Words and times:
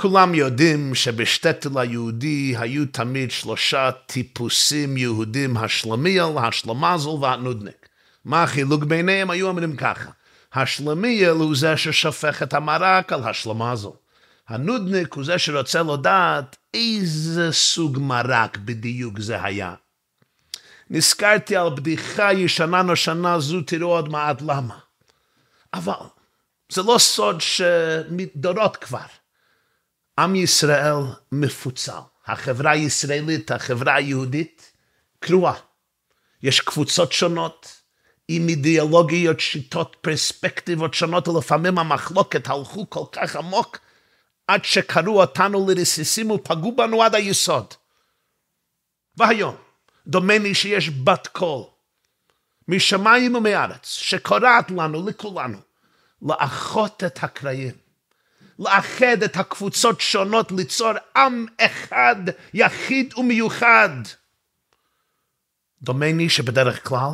כולם 0.00 0.34
יודעים 0.34 0.94
שבשטטל 0.94 1.78
היהודי 1.78 2.54
היו 2.58 2.86
תמיד 2.86 3.30
שלושה 3.30 3.90
טיפוסים 4.06 4.96
יהודים, 4.96 5.56
השלמיאל, 5.56 6.38
השלמזל 6.38 7.08
והנודניק. 7.08 7.88
מה 8.24 8.42
החילוק 8.42 8.84
ביניהם? 8.84 9.30
היו 9.30 9.48
אומרים 9.48 9.76
ככה, 9.76 10.10
השלמיאל 10.52 11.30
הוא 11.30 11.56
זה 11.56 11.76
ששופך 11.76 12.42
את 12.42 12.54
המרק 12.54 13.12
על 13.12 13.28
השלמזל. 13.28 13.88
הנודניק 14.48 15.14
הוא 15.14 15.24
זה 15.24 15.38
שרוצה 15.38 15.82
לדעת 15.82 16.56
איזה 16.74 17.52
סוג 17.52 17.98
מרק 18.00 18.56
בדיוק 18.56 19.18
זה 19.18 19.42
היה. 19.42 19.74
נזכרתי 20.90 21.56
על 21.56 21.70
בדיחה 21.70 22.32
ישנה 22.32 22.82
נושנה 22.82 23.40
זו, 23.40 23.60
תראו 23.60 23.88
עוד 23.88 24.08
מעט 24.08 24.42
למה. 24.42 24.78
אבל 25.74 26.06
זה 26.72 26.82
לא 26.82 26.98
סוד 26.98 27.40
שמדורות 27.40 28.76
כבר. 28.76 29.17
עם 30.18 30.36
ישראל 30.36 30.94
מפוצל. 31.32 31.98
החברה 32.26 32.70
הישראלית, 32.70 33.50
החברה 33.50 33.94
היהודית, 33.94 34.72
קרועה. 35.18 35.54
יש 36.42 36.60
קבוצות 36.60 37.12
שונות, 37.12 37.82
עם 38.28 38.48
אידיאולוגיות, 38.48 39.40
שיטות, 39.40 39.96
פרספקטיבות 40.00 40.94
שונות, 40.94 41.28
ולפעמים 41.28 41.78
המחלוקת 41.78 42.48
הלכו 42.48 42.90
כל 42.90 43.04
כך 43.12 43.36
עמוק, 43.36 43.78
עד 44.46 44.64
שקראו 44.64 45.20
אותנו 45.20 45.66
לרסיסים 45.68 46.30
ופגעו 46.30 46.76
בנו 46.76 47.02
עד 47.02 47.14
היסוד. 47.14 47.74
והיום, 49.16 49.56
דומני 50.06 50.54
שיש 50.54 50.90
בת 50.90 51.26
קול, 51.26 51.62
משמיים 52.68 53.34
ומארץ, 53.34 53.88
שקורעת 53.88 54.70
לנו, 54.70 55.08
לכולנו, 55.08 55.58
לאחות 56.22 57.04
את 57.04 57.22
הקרעים, 57.22 57.87
לאחד 58.58 59.22
את 59.24 59.36
הקבוצות 59.36 60.00
שונות, 60.00 60.52
ליצור 60.52 60.92
עם 61.16 61.46
אחד, 61.60 62.16
יחיד 62.54 63.14
ומיוחד. 63.16 63.88
דומני 65.82 66.28
שבדרך 66.28 66.88
כלל 66.88 67.10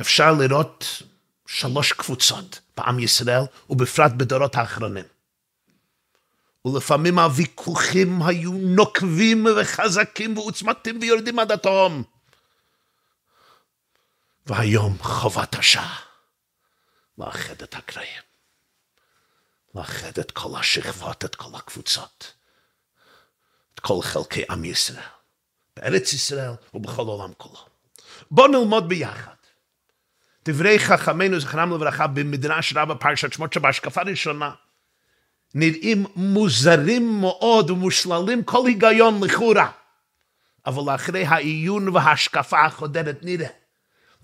אפשר 0.00 0.32
לראות 0.32 1.02
שלוש 1.46 1.92
קבוצות 1.92 2.60
בעם 2.76 2.98
ישראל, 2.98 3.42
ובפרט 3.70 4.12
בדורות 4.12 4.54
האחרונים. 4.54 5.04
ולפעמים 6.64 7.18
הוויכוחים 7.18 8.22
היו 8.22 8.52
נוקבים 8.52 9.46
וחזקים 9.60 10.38
ועוצמתים 10.38 10.98
ויורדים 11.00 11.38
עד 11.38 11.52
התהום. 11.52 12.02
והיום 14.46 14.98
חובת 14.98 15.54
השעה 15.54 16.00
לאחד 17.18 17.62
את 17.62 17.74
הקרעים, 17.74 18.22
לאחד 19.74 20.18
את 20.20 20.30
כל 20.30 20.58
השכבות, 20.58 21.24
את 21.24 21.34
כל 21.34 21.50
הקבוצות, 21.54 22.32
את 23.74 23.80
כל 23.80 24.02
חלקי 24.02 24.42
עם 24.50 24.64
ישראל, 24.64 25.02
בארץ 25.76 26.12
ישראל 26.12 26.52
ובכל 26.74 27.02
העולם 27.02 27.30
כולו. 27.36 27.66
בואו 28.30 28.48
נלמוד 28.48 28.88
ביחד. 28.88 29.34
דברי 30.44 30.78
חכמינו 30.78 31.40
זכרם 31.40 31.72
לברכה 31.72 32.06
במדרש 32.06 32.72
רבה 32.76 32.94
פרשת 32.94 33.32
שמות 33.32 33.52
שבהשקפה 33.52 34.02
ראשונה 34.02 34.50
נראים 35.54 36.06
מוזרים 36.16 37.20
מאוד 37.20 37.70
ומושללים 37.70 38.42
כל 38.42 38.66
היגיון 38.66 39.24
לכאורה. 39.24 39.70
אבל 40.66 40.94
אחרי 40.94 41.26
העיון 41.26 41.88
וההשקפה 41.88 42.64
החודרת 42.64 43.18
נראה 43.22 43.48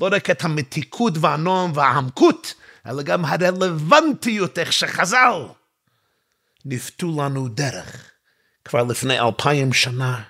לא 0.01 0.09
רק 0.13 0.31
את 0.31 0.45
המתיקות 0.45 1.13
והנועם 1.21 1.73
והעמקות, 1.75 2.55
אלא 2.89 3.03
גם 3.03 3.25
הרלוונטיות, 3.25 4.59
איך 4.59 4.73
שחז"ל 4.73 5.43
ניווטו 6.65 7.23
לנו 7.23 7.49
דרך 7.49 8.11
כבר 8.65 8.83
לפני 8.83 9.21
אלפיים 9.21 9.73
שנה, 9.73 10.23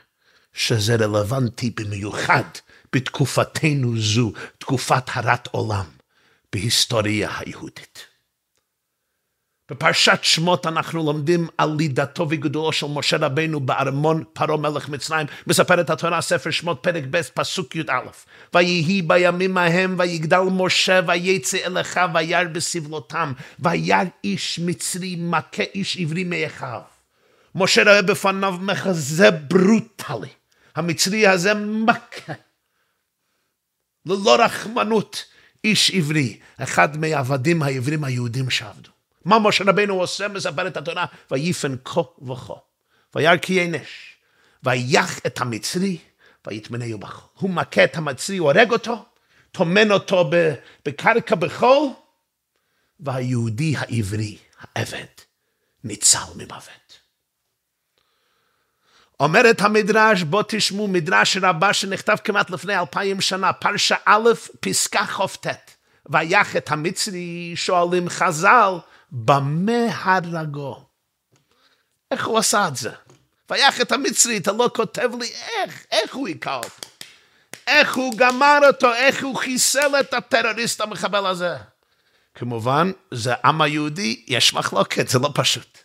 שזה 0.53 0.95
רלוונטי 0.95 1.71
במיוחד 1.71 2.43
בתקופתנו 2.93 3.99
זו, 3.99 4.33
תקופת 4.59 5.05
הרת 5.09 5.47
עולם, 5.47 5.87
בהיסטוריה 6.53 7.31
היהודית. 7.39 8.16
בפרשת 9.71 10.19
שמות 10.23 10.67
אנחנו 10.67 11.05
לומדים 11.05 11.49
על 11.59 11.75
לידתו 11.79 12.27
וגדולו 12.31 12.73
של 12.73 12.87
משה 12.87 13.17
רבנו 13.17 13.61
בארמון 13.61 14.25
פרעה 14.33 14.57
מלך 14.57 14.89
מצרים. 14.89 15.27
מספרת 15.47 15.91
התורה 15.91 16.21
ספר 16.21 16.51
שמות 16.51 16.79
פרק 16.83 17.05
ב' 17.11 17.21
פסוק 17.35 17.77
י"א. 17.77 18.01
ויהי 18.55 19.03
בימים 19.03 19.59
ההם 19.59 19.95
ויגדל 19.99 20.41
משה 20.53 21.01
ויצא 21.07 21.59
אל 21.67 21.81
אחיו 21.81 22.11
וירא 22.15 22.45
בסבלותם 22.45 23.33
וירא 23.59 24.03
איש 24.25 24.59
מצרי 24.59 25.17
מכה 25.19 25.63
איש 25.75 25.97
עברי 25.97 26.25
מאחיו. 26.25 26.81
משה 27.55 27.83
רואה 27.83 28.03
בפניו 28.03 28.55
מחזה 28.61 29.31
ברוטלי. 29.31 30.29
המצרי 30.77 31.27
הזה 31.27 31.55
מכה. 31.55 32.33
ללא 34.07 34.37
רחמנות 34.45 35.25
איש 35.65 35.91
עברי, 35.91 36.39
אחד 36.59 36.97
מהעבדים 36.97 37.63
העברים 37.63 38.05
היהודים 38.05 38.51
שעבדו. 38.51 38.96
מה 39.27 39.39
משה 39.39 39.65
רבנו 39.67 39.95
עושה, 39.95 40.29
מספרת 40.29 40.77
התורה, 40.77 41.05
ויפן 41.31 41.77
כה 41.85 42.01
וכה. 42.23 42.55
וירא 43.15 43.37
כי 43.37 43.53
ינש, 43.55 44.17
ויח 44.63 45.19
את 45.19 45.41
המצרי, 45.41 45.99
ויטמנהו 46.47 46.99
בחול. 46.99 47.29
הוא 47.35 47.51
מכה 47.51 47.85
את 47.85 47.97
המצרי, 47.97 48.37
הוא 48.37 48.53
הורג 48.53 48.73
אותו, 48.73 49.05
טומן 49.53 49.91
אותו 49.91 50.31
בקרקע 50.87 51.35
בחול, 51.35 51.89
והיהודי 53.01 53.75
העברי, 53.79 54.39
העבד, 54.61 55.05
ניצל 55.85 56.19
ממוות. 56.37 56.99
אומרת 59.21 59.61
המדרש, 59.61 60.23
בוא 60.23 60.43
תשמעו, 60.49 60.89
מדרש 60.89 61.37
רבה 61.37 61.73
שנכתב 61.73 62.17
כמעט 62.25 62.51
לפני 62.51 62.79
אלפיים 62.79 63.21
שנה, 63.21 63.53
פרשה 63.53 63.97
א', 64.05 64.29
פסקה 64.61 65.07
כ"ט. 65.07 65.47
ויח 66.11 66.57
את 66.57 66.71
המצרי, 66.71 67.53
שואלים 67.57 68.09
חז"ל, 68.09 68.73
במה 69.25 69.87
הרגו? 69.91 70.87
איך 72.11 72.27
הוא 72.27 72.39
עשה 72.39 72.69
את 72.69 72.77
זה? 72.77 72.91
ויח 73.51 73.81
את 73.81 73.93
המצרי, 73.93 74.37
אתה 74.37 74.53
לא 74.53 74.71
כותב 74.75 75.11
לי 75.21 75.27
איך, 75.27 75.87
איך 75.91 76.15
הוא 76.15 76.29
היכה 76.29 76.55
אותו? 76.55 76.89
איך 77.67 77.97
הוא 77.97 78.15
גמר 78.17 78.59
אותו, 78.67 78.95
איך 78.95 79.25
הוא 79.25 79.37
חיסל 79.37 80.01
את 80.01 80.15
הטרוריסט 80.15 80.81
המחבל 80.81 81.27
הזה? 81.27 81.57
כמובן, 82.35 82.91
זה 83.11 83.35
עם 83.45 83.63
היהודי, 83.63 84.25
יש 84.27 84.55
מחלוקת, 84.55 85.09
זה 85.09 85.19
לא 85.19 85.31
פשוט. 85.35 85.79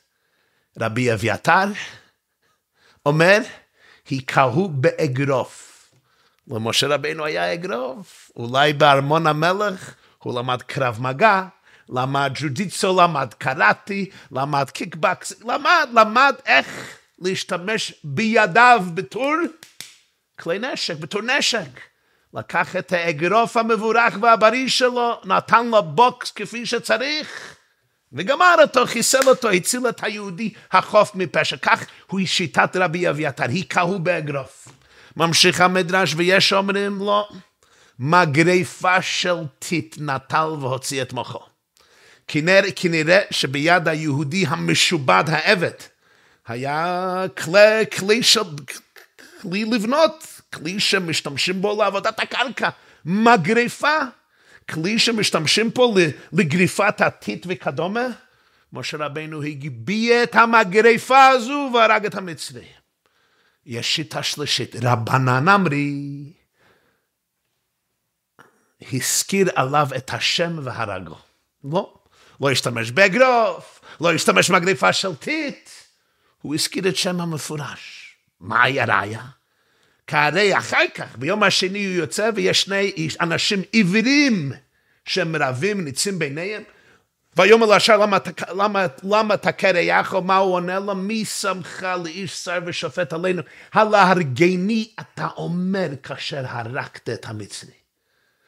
רבי 0.80 1.14
אביתר 1.14 1.66
אומר, 3.06 3.40
היכהו 4.10 4.70
באגרוף. 4.70 5.68
למשה 6.48 6.88
רבינו 6.88 7.26
היה 7.26 7.54
אגרוף, 7.54 8.32
אולי 8.36 8.74
בארמון 8.74 9.28
המלך 9.28 9.96
הוא 10.18 10.40
למד 10.40 10.62
קרב 10.62 11.02
מגע, 11.02 11.44
למד 11.92 12.32
ג'ו 12.36 12.55
ג'יטסו, 12.55 13.02
למד 13.02 13.34
קראטה, 13.38 14.10
למד 14.32 14.70
קיקבוקס, 14.70 15.34
למד, 15.42 15.90
למד 15.94 16.34
איך 16.46 16.98
להשתמש 17.20 17.94
בידיו 18.04 18.84
בתור 18.94 19.36
כלי 20.40 20.60
נשק, 20.60 20.98
בתור 20.98 21.22
נשק. 21.22 21.80
לקח 22.34 22.76
את 22.76 22.92
האגרוף 22.92 23.58
המבורך 23.58 24.14
והבריא 24.22 24.68
שלו, 24.68 25.22
נתן 25.26 25.68
לו 25.68 25.84
בוקס 25.84 26.32
כפי 26.32 26.66
שצריך, 26.66 27.56
וגמר 28.14 28.56
אותו, 28.62 28.86
חיסל 28.86 29.30
אותו, 29.30 29.50
הציל 29.50 29.90
את 29.90 30.04
היהודי 30.04 30.54
החף 30.72 31.16
מפשע. 31.16 31.58
כך 31.58 31.86
הוא 32.08 32.20
שיטת 32.26 32.76
רבי 32.76 33.10
אביתר, 33.10 33.44
היכהו 33.50 34.00
באגרוף. 34.00 34.68
ממשיך 35.18 35.62
המדרש, 35.62 36.14
ויש 36.18 36.54
אומרים 36.54 36.98
לו, 37.00 37.28
מגריפה 38.00 39.02
של 39.02 39.36
טיט 39.60 39.96
נטל 40.00 40.48
והוציא 40.60 41.02
את 41.02 41.14
מוחו. 41.14 41.51
כנראה, 42.34 42.72
כנראה 42.76 43.22
שביד 43.32 43.88
היהודי 43.88 44.46
המשובד 44.48 45.24
העבד 45.28 45.72
היה 46.48 47.26
כלי, 47.38 47.86
כלי 47.98 48.24
של, 48.24 48.40
כלי 49.42 49.66
לבנות, 49.66 50.42
כלי 50.54 50.80
שמשתמשים 50.80 51.62
בו 51.62 51.82
לעבודת 51.82 52.20
הקרקע, 52.20 52.70
מגריפה, 53.06 53.98
כלי 54.70 55.00
שמשתמשים 55.00 55.72
פה 55.72 55.96
לגריפת 56.34 57.02
הטיט 57.02 57.46
וכדומה. 57.50 58.08
משה 58.74 58.98
רבנו 58.98 59.42
הגביה 59.42 60.24
את 60.24 60.36
המגריפה 60.36 61.28
הזו 61.28 61.72
והרג 61.74 62.06
את 62.06 62.16
המצרי. 62.16 62.68
יש 63.66 63.96
שיטה 63.96 64.24
שלישית, 64.24 64.76
רבנן 64.82 65.50
אמרי, 65.50 66.34
הזכיר 68.94 69.50
עליו 69.56 69.88
את 69.98 70.14
השם 70.14 70.60
והרגו. 70.64 71.18
לא. 71.64 72.01
לא 72.42 72.52
השתמש 72.52 72.92
באגרוף, 72.92 73.82
לא 74.02 74.14
השתמש 74.14 74.52
במגריפה 74.52 74.94
של 74.94 75.16
טיט. 75.16 75.70
הוא 76.42 76.56
הזכיר 76.56 76.88
את 76.88 76.96
שם 76.96 77.22
המפורש. 77.22 78.16
מהי 78.40 78.82
הראיה? 78.82 79.22
כהרי 80.08 80.58
אחר 80.58 80.84
כך, 80.96 81.18
ביום 81.18 81.44
השני 81.44 81.86
הוא 81.86 81.94
יוצא 81.94 82.30
ויש 82.36 82.62
שני 82.62 83.10
אנשים 83.22 83.62
עיוורים 83.72 84.52
שהם 85.06 85.36
רבים, 85.36 85.86
ניצים 85.86 86.20
ביניהם. 86.20 86.64
ויאמר 87.38 87.66
לאשר 87.66 87.98
למה, 87.98 88.18
למה, 88.56 88.86
למה 89.04 89.38
תכה 89.38 89.72
רעייך, 89.72 90.14
מה 90.14 90.38
הוא 90.38 90.54
עונה 90.54 90.80
לו? 90.80 90.96
מי 90.96 91.26
שמך 91.26 91.88
לאיש 92.04 92.32
שר 92.32 92.60
ושופט 92.66 93.14
עלינו? 93.14 93.42
הלהרגני 93.74 94.92
אתה 95.00 95.28
אומר 95.38 95.88
כאשר 96.04 96.44
הרגת 96.48 97.10
את 97.10 97.26
המצרי. 97.26 97.72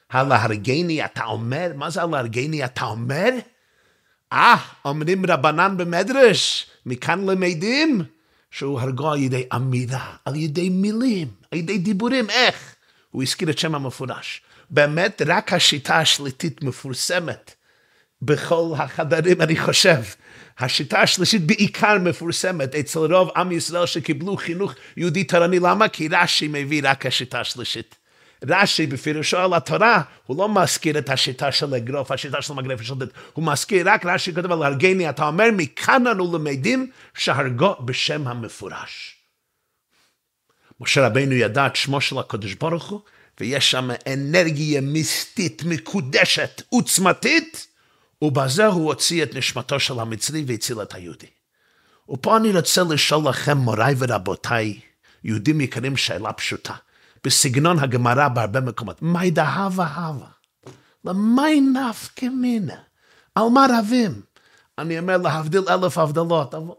הלהרגני 0.10 1.06
אתה 1.06 1.24
אומר? 1.24 1.72
מה 1.76 1.90
זה 1.90 2.02
הלהרגני 2.02 2.66
אתה 2.66 2.86
אומר? 2.86 3.30
אה, 4.34 4.56
אומרים 4.86 5.26
רבנן 5.26 5.78
במדרש, 5.78 6.68
מכאן 6.86 7.26
למדים 7.26 8.04
שהוא 8.52 8.80
הרגו 8.80 9.12
על 9.12 9.20
ידי 9.20 9.44
אמירה, 9.56 10.16
על 10.26 10.36
ידי 10.36 10.70
מילים, 10.70 11.28
על 11.52 11.60
ידי 11.60 11.78
דיבורים, 11.78 12.30
איך? 12.30 12.76
הוא 13.12 13.24
הזכיר 13.24 13.50
את 13.50 13.58
שם 13.58 13.76
המפורש. 13.76 14.42
באמת, 14.70 15.22
רק 15.26 15.54
השיטה 15.54 15.98
השליטית 15.98 16.64
מפורסמת 16.64 17.54
בכל 18.22 18.74
החדרים, 18.78 19.42
אני 19.42 19.56
חושב. 19.58 20.02
השיטה 20.60 21.02
השלישית 21.02 21.46
בעיקר 21.46 21.98
מפורסמת 22.00 22.76
אצל 22.76 23.00
רוב 23.00 23.30
עם 23.36 23.52
ישראל 23.52 23.86
שקיבלו 23.86 24.38
חינוך 24.38 24.74
יהודי 24.98 25.24
תורני. 25.24 25.60
למה? 25.60 25.88
כי 25.88 26.08
רש"י 26.12 26.48
מביא 26.48 26.82
רק 26.84 27.06
השיטה 27.06 27.40
השלישית. 27.40 27.96
רש"י 28.48 28.88
בפירושו 28.88 29.38
על 29.38 29.54
התורה, 29.54 30.02
הוא 30.26 30.38
לא 30.38 30.50
מזכיר 30.50 30.98
את 30.98 31.10
השיטה 31.10 31.52
של 31.52 31.76
אגרוף, 31.76 32.12
השיטה 32.12 32.42
של 32.42 32.54
מגרף 32.54 32.80
ושלטת, 32.82 33.08
הוא 33.34 33.46
מזכיר 33.46 33.90
רק 33.90 34.06
רש"י 34.06 34.34
כותב 34.34 34.52
על 34.52 34.64
הרגני, 34.64 35.10
אתה 35.10 35.28
אומר, 35.28 35.46
מכאן 35.54 36.08
אנו 36.08 36.36
למדים 36.36 36.92
שהרגו 37.18 37.76
בשם 37.86 38.28
המפורש. 38.28 39.16
משה 40.80 41.06
רבינו 41.06 41.34
ידע 41.34 41.68
את 41.68 41.76
שמו 41.76 42.02
של 42.02 42.18
הקדוש 42.18 42.54
ברוך 42.54 42.90
הוא, 42.90 43.00
ויש 43.40 43.72
שם 43.72 43.90
אנרגיה 44.14 44.82
מיסטית, 44.82 45.64
מקודשת, 45.66 46.62
עוצמתית, 46.70 47.68
ובזה 48.22 48.66
הוא 48.66 48.86
הוציא 48.86 49.24
את 49.24 49.36
נשמתו 49.36 49.80
של 49.80 50.00
המצרי 50.00 50.44
והציל 50.48 50.82
את 50.82 50.94
היהודי. 50.94 51.28
ופה 52.10 52.38
אני 52.38 52.52
רוצה 52.52 52.82
לשאול 52.90 53.30
לכם, 53.30 53.58
מוריי 53.58 53.96
ורבותיי, 53.98 54.80
יהודים 55.24 55.62
יקרים, 55.62 55.98
שאלה 55.98 56.34
פשוטה. 56.34 56.74
בסגנון 57.24 57.80
הגמרא 57.80 58.28
בהרבה 58.28 58.60
מקומות. 58.60 59.02
מי 59.02 59.32
דהבה 59.32 59.88
הווה? 59.88 60.28
למי 61.06 61.62
נפקא 61.62 62.26
מינה? 62.26 62.76
על 63.36 63.44
מה 63.54 63.66
רבים? 63.80 64.22
אני 64.78 65.00
אומר 65.00 65.18
להבדיל 65.18 65.64
אלף 65.70 65.98
הבדלות, 65.98 66.54
אבל 66.56 66.76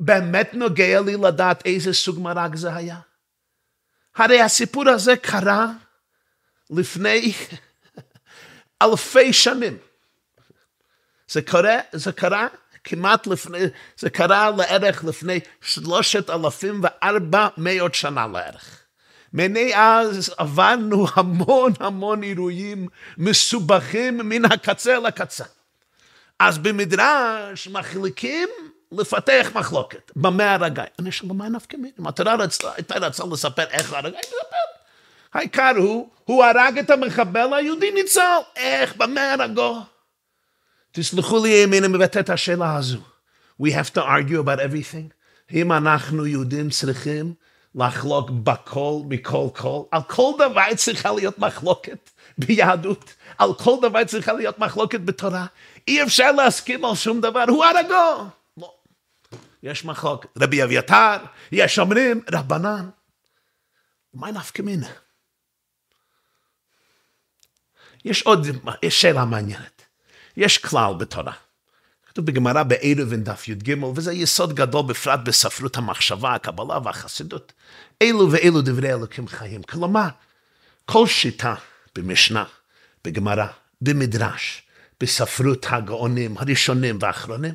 באמת 0.00 0.50
נוגע 0.54 1.00
לי 1.00 1.16
לדעת 1.16 1.66
איזה 1.66 1.92
סוג 1.92 2.20
מרק 2.20 2.56
זה 2.56 2.74
היה? 2.74 2.98
הרי 4.16 4.40
הסיפור 4.40 4.88
הזה 4.88 5.16
קרה 5.16 5.72
לפני 6.70 7.32
אלפי 8.82 9.32
שנים. 9.32 9.78
זה 11.28 11.42
קרה, 11.42 11.78
זה 11.92 12.12
קרה 12.12 12.46
כמעט 12.84 13.26
לפני, 13.26 13.58
זה 13.98 14.10
קרה 14.10 14.50
לערך 14.50 15.04
לפני 15.04 15.40
שלושת 15.60 16.30
אלפים 16.30 16.80
וארבע 16.82 17.48
מאות 17.56 17.94
שנה 17.94 18.26
לערך. 18.26 18.77
מני 19.32 19.76
אז 19.76 20.34
עברנו 20.36 21.06
המון 21.14 21.72
המון 21.80 22.22
אירועים 22.22 22.88
מסובכים 23.18 24.16
מן 24.18 24.44
הקצה 24.44 24.98
לקצה. 24.98 25.44
אז 26.38 26.58
במדרש 26.58 27.68
מחליקים 27.68 28.48
לפתח 28.92 29.50
מחלוקת. 29.54 30.12
במה 30.16 30.54
הרגי? 30.54 30.80
אני 30.98 31.12
שואל, 31.12 31.32
מה 31.32 31.48
נפקא 31.48 31.76
מיני? 31.76 32.08
התורה 32.08 32.36
הייתה 32.76 32.94
רצה 32.94 33.24
לספר 33.32 33.64
איך 33.70 33.92
הרגי, 33.92 34.16
מספר. 34.16 34.56
העיקר 35.34 35.72
הוא, 35.76 36.08
הוא 36.24 36.44
הרג 36.44 36.78
את 36.78 36.90
המחבל 36.90 37.54
היהודי 37.54 37.90
ניצל. 37.90 38.38
איך? 38.56 38.96
במה 38.96 39.32
הרגו? 39.32 39.82
תסלחו 40.92 41.44
לי 41.44 41.64
אם 41.64 41.72
אני 41.72 41.88
מבטא 41.88 42.18
את 42.18 42.30
השאלה 42.30 42.76
הזו. 42.76 42.98
We 43.62 43.66
have 43.66 43.90
to 43.94 44.00
argue 44.00 44.40
about 44.44 44.58
everything. 44.58 45.14
אם 45.52 45.72
אנחנו 45.72 46.26
יהודים 46.26 46.70
צריכים 46.70 47.34
לחלוק 47.74 48.30
בכל, 48.30 49.00
מכל 49.08 49.48
כל, 49.56 49.82
על 49.90 50.02
כל 50.02 50.32
דבר 50.38 50.74
צריכה 50.76 51.12
להיות 51.12 51.38
מחלוקת 51.38 52.10
ביהדות, 52.38 53.14
על 53.38 53.54
כל 53.54 53.76
דבר 53.82 54.04
צריכה 54.04 54.32
להיות 54.32 54.58
מחלוקת 54.58 55.00
בתורה. 55.00 55.46
אי 55.88 56.02
אפשר 56.02 56.32
להסכים 56.32 56.84
על 56.84 56.94
שום 56.94 57.20
דבר, 57.20 57.44
הוא 57.48 57.64
הרגו. 57.64 58.30
לא. 58.56 58.74
יש 59.62 59.84
מחלוקת. 59.84 60.28
רבי 60.38 60.62
אביתר, 60.64 61.16
יש 61.52 61.78
אומרים 61.78 62.20
רבנן. 62.32 62.88
מה 64.14 64.30
נפקא 64.30 64.62
מינה? 64.62 64.88
יש 68.04 68.22
עוד, 68.22 68.46
שאלה 68.88 69.24
מעניינת. 69.24 69.82
יש 70.36 70.58
כלל 70.58 70.94
בתורה. 70.98 71.32
כתוב 72.18 72.26
בגמרא 72.26 72.62
בערב 72.62 73.14
דף 73.14 73.48
י"ג, 73.48 73.74
וזה 73.94 74.12
יסוד 74.12 74.54
גדול 74.54 74.86
בפרט 74.86 75.20
בספרות 75.24 75.76
המחשבה, 75.76 76.34
הקבלה 76.34 76.78
והחסידות. 76.84 77.52
אלו 78.02 78.32
ואלו 78.32 78.62
דברי 78.62 78.92
אלוקים 78.92 79.28
חיים. 79.28 79.62
כלומר, 79.62 80.08
כל 80.84 81.06
שיטה 81.06 81.54
במשנה, 81.94 82.44
בגמרא, 83.04 83.46
במדרש, 83.80 84.62
בספרות 85.00 85.66
הגאונים 85.68 86.38
הראשונים 86.38 86.98
והאחרונים, 87.00 87.54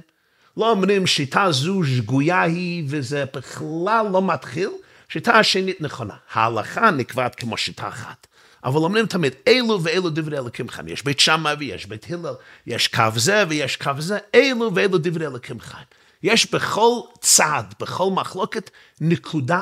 לא 0.57 0.71
אומרים 0.71 1.07
שיטה 1.07 1.51
זו 1.51 1.83
שגויה 1.83 2.41
היא 2.41 2.83
וזה 2.87 3.25
בכלל 3.33 4.05
לא 4.11 4.21
מתחיל, 4.27 4.69
שיטה 5.09 5.33
השנית 5.33 5.81
נכונה. 5.81 6.15
ההלכה 6.33 6.91
נקבעת 6.91 7.35
כמו 7.35 7.57
שיטה 7.57 7.87
אחת. 7.87 8.27
אבל 8.63 8.77
אומרים 8.77 9.05
תמיד, 9.05 9.33
אלו 9.47 9.83
ואלו 9.83 10.09
דברי 10.09 10.37
אלוקים 10.37 10.69
חיים. 10.69 10.87
יש 10.87 11.03
בית 11.03 11.19
שמאי 11.19 11.53
ויש 11.59 11.85
בית 11.85 12.05
הלל, 12.11 12.33
יש 12.67 12.87
קו 12.87 13.03
זה 13.15 13.43
ויש 13.49 13.75
קו 13.75 13.91
זה, 13.99 14.17
אלו 14.35 14.75
ואלו 14.75 14.97
דברי 14.97 15.27
אלוקים 15.27 15.59
חיים. 15.59 15.85
יש 16.23 16.51
בכל 16.51 16.99
צד, 17.19 17.63
בכל 17.79 18.09
מחלוקת, 18.11 18.69
נקודה 19.01 19.61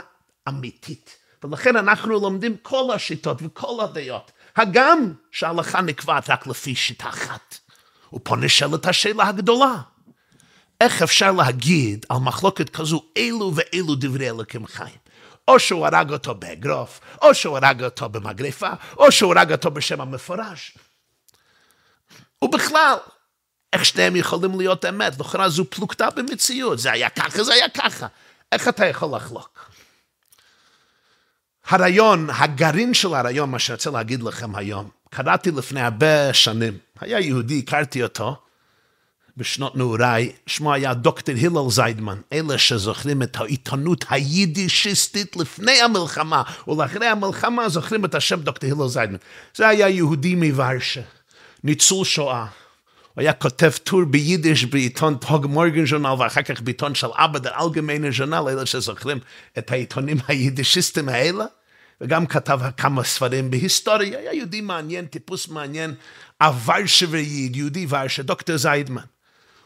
אמיתית. 0.50 1.18
ולכן 1.44 1.76
אנחנו 1.76 2.20
לומדים 2.20 2.56
כל 2.62 2.92
השיטות 2.96 3.38
וכל 3.42 3.84
הדעות, 3.84 4.32
הגם 4.56 5.14
שההלכה 5.32 5.82
נקבעת 5.82 6.30
רק 6.30 6.48
לפי 6.48 6.76
שיטה 6.76 7.10
אחת. 7.10 7.58
ופה 8.14 8.36
נשאלת 8.36 8.86
השאלה 8.86 9.28
הגדולה. 9.28 9.76
איך 10.82 11.02
אפשר 11.02 11.32
להגיד 11.32 12.06
על 12.10 12.18
מחלוקת 12.18 12.70
כזו, 12.70 13.04
אלו 13.18 13.52
ואלו 13.56 13.96
דברי 13.96 14.30
אלוקים 14.30 14.68
חיים? 14.68 15.01
או 15.52 15.60
שהוא 15.60 15.86
הרג 15.86 16.12
אותו 16.12 16.36
באגרוף, 16.36 17.00
או 17.22 17.36
שהוא 17.36 17.58
הרג 17.58 17.84
אותו 17.84 18.10
במגרפה, 18.10 18.70
או 18.98 19.12
שהוא 19.12 19.34
הרג 19.36 19.52
אותו 19.52 19.72
בשם 19.72 20.02
המפורש. 20.02 20.78
ובכלל, 22.42 22.96
איך 23.74 23.86
שניהם 23.86 24.16
יכולים 24.16 24.60
להיות 24.60 24.86
אמת? 24.86 25.20
לכאורה 25.20 25.50
זו 25.50 25.66
פלוגתא 25.70 26.10
במציאות, 26.10 26.80
זה 26.80 26.92
היה 26.92 27.10
ככה, 27.10 27.44
זה 27.44 27.54
היה 27.54 27.70
ככה. 27.70 28.08
איך 28.52 28.68
אתה 28.68 28.86
יכול 28.86 29.16
לחלוק? 29.16 29.72
הרעיון, 31.68 32.30
הגרעין 32.30 32.94
של 32.94 33.14
הרעיון, 33.14 33.52
מה 33.52 33.60
שאני 33.60 33.76
רוצה 33.76 33.90
להגיד 33.90 34.24
לכם 34.24 34.56
היום, 34.56 34.90
קראתי 35.10 35.52
לפני 35.52 35.82
הרבה 35.82 36.34
שנים, 36.34 36.78
היה 37.00 37.20
יהודי, 37.20 37.64
הכרתי 37.68 38.04
אותו, 38.04 38.42
בשנות 39.38 39.76
נעוריי, 39.76 40.32
שמו 40.48 40.74
היה 40.74 40.94
דוקטור 40.94 41.36
הלל 41.42 41.70
זיידמן, 41.70 42.18
אלה 42.34 42.58
שזוכרים 42.58 43.24
את 43.24 43.36
העיתונות 43.36 44.06
היידישיסטית 44.10 45.36
לפני 45.36 45.82
המלחמה, 45.82 46.44
ולאחרי 46.68 47.08
המלחמה 47.08 47.70
זוכרים 47.70 48.06
את 48.06 48.16
השם 48.16 48.42
דוקטור 48.42 48.70
הלל 48.72 48.88
זיידמן. 48.88 49.18
זה 49.56 49.68
היה 49.68 49.90
יהודי 49.90 50.36
מוורשה, 50.36 51.02
ניצול 51.64 52.06
שואה. 52.06 52.46
הוא 53.14 53.22
היה 53.22 53.34
כותב 53.34 53.72
טור 53.84 54.04
ביידיש 54.04 54.66
בעיתון 54.66 55.16
טוג 55.16 55.46
מורגן 55.46 55.86
ז'ורנל, 55.86 56.16
ואחר 56.20 56.42
כך 56.42 56.62
בעיתון 56.62 56.96
של 56.96 57.08
אבא 57.16 57.40
דר 57.40 57.52
אלגמיינה 57.62 58.08
ז'ורנל, 58.12 58.50
אלה 58.50 58.66
שזוכרים 58.66 59.20
את 59.58 59.72
העיתונים 59.72 60.18
היידישיסטים 60.28 61.10
האלה. 61.10 61.46
וגם 62.02 62.26
כתב 62.26 62.60
כמה 62.78 63.04
ספרים 63.04 63.52
בהיסטוריה, 63.52 64.20
היה 64.20 64.34
יהודי 64.34 64.62
מעניין, 64.62 65.06
טיפוס 65.06 65.48
מעניין, 65.48 65.94
שבעיד, 66.86 67.56
יהודי 67.56 67.86
ורשה, 67.90 68.24
דוקטור 68.24 68.58
זיידמן. 68.58 69.02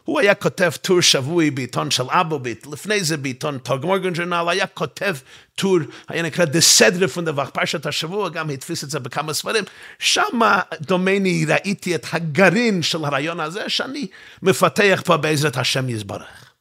הוא 0.06 0.20
היה 0.20 0.34
כותב 0.34 0.70
טור 0.82 1.00
שבועי 1.00 1.50
בעיתון 1.50 1.90
של 1.90 2.02
אבוביט, 2.08 2.66
לפני 2.66 3.04
זה 3.04 3.16
בעיתון 3.16 3.58
טוג 3.58 3.86
מורגן 3.86 4.12
ג'ורנל, 4.14 4.46
היה 4.48 4.66
כותב 4.66 5.16
טור, 5.54 5.78
היה 6.08 6.22
נקרא 6.22 6.44
דה 6.44 6.60
סדרה 6.60 7.08
פונדבך, 7.08 7.50
פרשת 7.50 7.86
השבוע, 7.86 8.28
גם 8.28 8.50
הדפיס 8.50 8.84
את 8.84 8.90
זה 8.90 8.98
בכמה 8.98 9.32
ספרים, 9.34 9.64
שם 9.98 10.40
דומני 10.80 11.44
ראיתי 11.48 11.94
את 11.94 12.06
הגרעין 12.12 12.82
של 12.82 13.04
הרעיון 13.04 13.40
הזה, 13.40 13.68
שאני 13.68 14.06
מפתח 14.42 15.02
פה 15.04 15.16
בעזרת 15.16 15.56
השם 15.56 15.88
יזברך. 15.88 16.52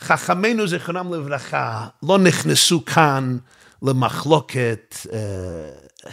חכמינו 0.00 0.66
זיכרונם 0.66 1.14
לברכה 1.14 1.86
לא 2.02 2.18
נכנסו 2.18 2.84
כאן 2.84 3.36
למחלוקת, 3.82 4.96
אה, 5.12 6.08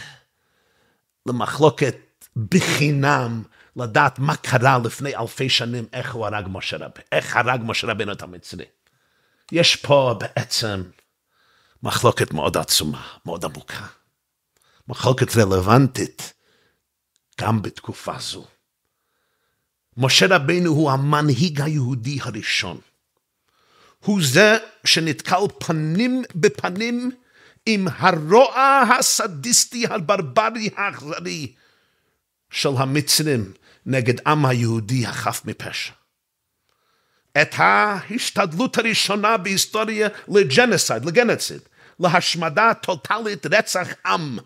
למחלוקת 1.26 1.96
בחינם, 2.50 3.42
לדעת 3.76 4.18
מה 4.18 4.36
קרה 4.36 4.78
לפני 4.84 5.16
אלפי 5.16 5.48
שנים, 5.48 5.84
איך 5.92 6.14
הוא 6.14 6.26
הרג 6.26 6.46
משה 6.48 6.76
רבי, 6.76 7.00
איך 7.12 7.36
הרג 7.36 7.60
משה 7.64 7.86
רבינו 7.86 8.12
את 8.12 8.22
המצרי. 8.22 8.64
יש 9.52 9.76
פה 9.76 10.16
בעצם 10.20 10.82
מחלוקת 11.82 12.32
מאוד 12.32 12.56
עצומה, 12.56 13.06
מאוד 13.26 13.44
עמוקה. 13.44 13.86
מחלוקת 14.88 15.36
רלוונטית 15.36 16.32
גם 17.40 17.62
בתקופה 17.62 18.18
זו. 18.18 18.46
משה 19.96 20.26
רבינו 20.30 20.70
הוא 20.70 20.90
המנהיג 20.90 21.60
היהודי 21.60 22.18
הראשון. 22.22 22.80
הוא 24.04 24.20
זה 24.22 24.58
שנתקל 24.84 25.40
פנים 25.58 26.22
בפנים 26.34 27.10
עם 27.66 27.88
הרוע 27.96 28.84
הסדיסטי 28.98 29.86
הברברי 29.86 30.70
האכזרי 30.76 31.52
של 32.50 32.68
המצרים 32.76 33.52
נגד 33.86 34.28
עם 34.28 34.46
היהודי 34.46 35.06
החף 35.06 35.44
מפשע. 35.44 35.92
את 37.42 37.54
ההשתדלות 37.56 38.78
הראשונה 38.78 39.36
בהיסטוריה 39.36 40.08
לג'נסייד, 40.28 41.04
לגנוציד, 41.04 41.60
להשמדה 42.00 42.74
טוטאלית 42.74 43.46
רצח 43.46 43.88
עם. 44.06 44.38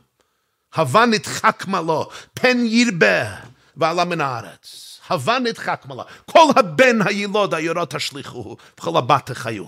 הווה 0.75 1.07
נדחק 1.07 1.65
מלו, 1.69 2.11
פן 2.35 2.59
ירבה 2.67 3.37
ועלה 3.77 4.05
מן 4.05 4.21
הארץ. 4.21 5.01
הווה 5.09 5.39
נדחק 5.39 5.85
מלו, 5.89 6.05
כל 6.27 6.47
הבן 6.57 7.03
הילוד 7.03 7.55
היורות 7.55 7.95
השליחוהו, 7.95 8.57
וכל 8.79 8.99
הבת 8.99 9.31
החיו. 9.31 9.65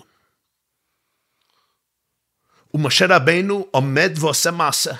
ומשה 2.74 3.06
רבנו 3.08 3.66
עומד 3.70 4.12
ועושה 4.20 4.50
מעשה. 4.50 4.94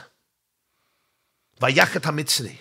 ויח 1.61 1.97
את 1.97 2.07
המצרי. 2.07 2.57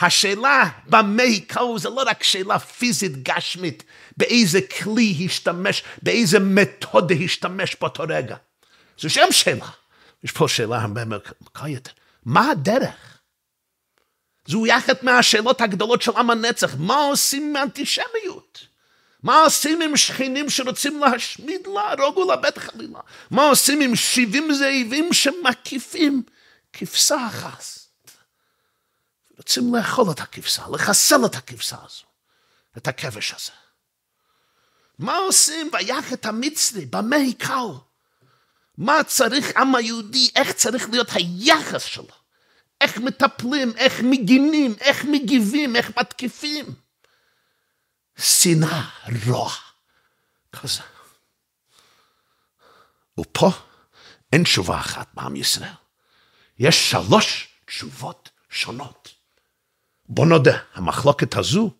השאלה 0.00 0.68
במה 0.86 1.22
יקראו 1.22 1.78
זה 1.78 1.88
לא 1.88 2.02
רק 2.06 2.22
שאלה 2.22 2.58
פיזית 2.58 3.22
גשמית, 3.22 3.82
באיזה 4.16 4.60
כלי 4.60 5.16
השתמש, 5.24 5.82
באיזה 6.02 6.38
מתודה 6.38 7.14
השתמש 7.24 7.76
באותו 7.80 8.04
רגע. 8.08 8.36
זו 8.98 9.10
שם 9.10 9.26
שאלה. 9.30 9.68
יש 10.24 10.32
פה 10.32 10.48
שאלה 10.48 10.82
הרבה 10.82 11.02
יותר. 11.66 11.90
מה 12.24 12.50
הדרך? 12.50 13.18
זו 14.46 14.64
אחת 14.76 15.02
מהשאלות 15.02 15.60
הגדולות 15.60 16.02
של 16.02 16.12
עם 16.16 16.30
הנצח. 16.30 16.74
מה 16.78 16.96
עושים 16.96 17.42
עם 17.42 17.62
אנטישמיות? 17.62 18.66
מה 19.22 19.42
עושים 19.42 19.82
עם 19.82 19.96
שכנים 19.96 20.50
שרוצים 20.50 21.00
להשמיד, 21.00 21.60
להרוג 21.66 22.16
ולאבד 22.16 22.58
חלילה? 22.58 23.00
מה 23.30 23.48
עושים 23.48 23.80
עם 23.80 23.96
70 23.96 24.52
זאבים 24.52 25.12
שמקיפים 25.12 26.22
כבשה 26.72 27.26
אחת? 27.26 27.77
רוצים 29.38 29.74
לאכול 29.74 30.10
את 30.10 30.20
הכבשה, 30.20 30.62
לחסל 30.72 31.26
את 31.26 31.34
הכבשה 31.34 31.76
הזו, 31.84 32.04
את 32.76 32.88
הכבש 32.88 33.32
הזה. 33.32 33.52
מה 34.98 35.16
עושים 35.16 35.70
ויח 35.72 36.12
את 36.12 36.26
המצרי, 36.26 36.86
במה 36.86 37.16
יקל? 37.16 37.68
מה 38.78 39.04
צריך 39.04 39.56
עם 39.56 39.74
היהודי, 39.74 40.30
איך 40.36 40.52
צריך 40.52 40.90
להיות 40.90 41.08
היחס 41.12 41.82
שלו? 41.82 42.18
איך 42.80 42.98
מטפלים, 42.98 43.72
איך 43.76 44.00
מגינים, 44.02 44.74
איך 44.80 45.04
מגיבים, 45.04 45.76
איך 45.76 45.98
מתקיפים. 45.98 46.74
שנאה, 48.18 48.88
רוע, 49.26 49.52
כזה. 50.52 50.82
ופה 53.20 53.50
אין 54.32 54.44
תשובה 54.44 54.80
אחת 54.80 55.08
בעם 55.14 55.36
ישראל. 55.36 55.72
יש 56.58 56.90
שלוש 56.90 57.48
תשובות 57.66 58.30
שונות. 58.50 59.17
בוא 60.08 60.26
נודה, 60.26 60.58
המחלוקת 60.74 61.36
הזו 61.36 61.70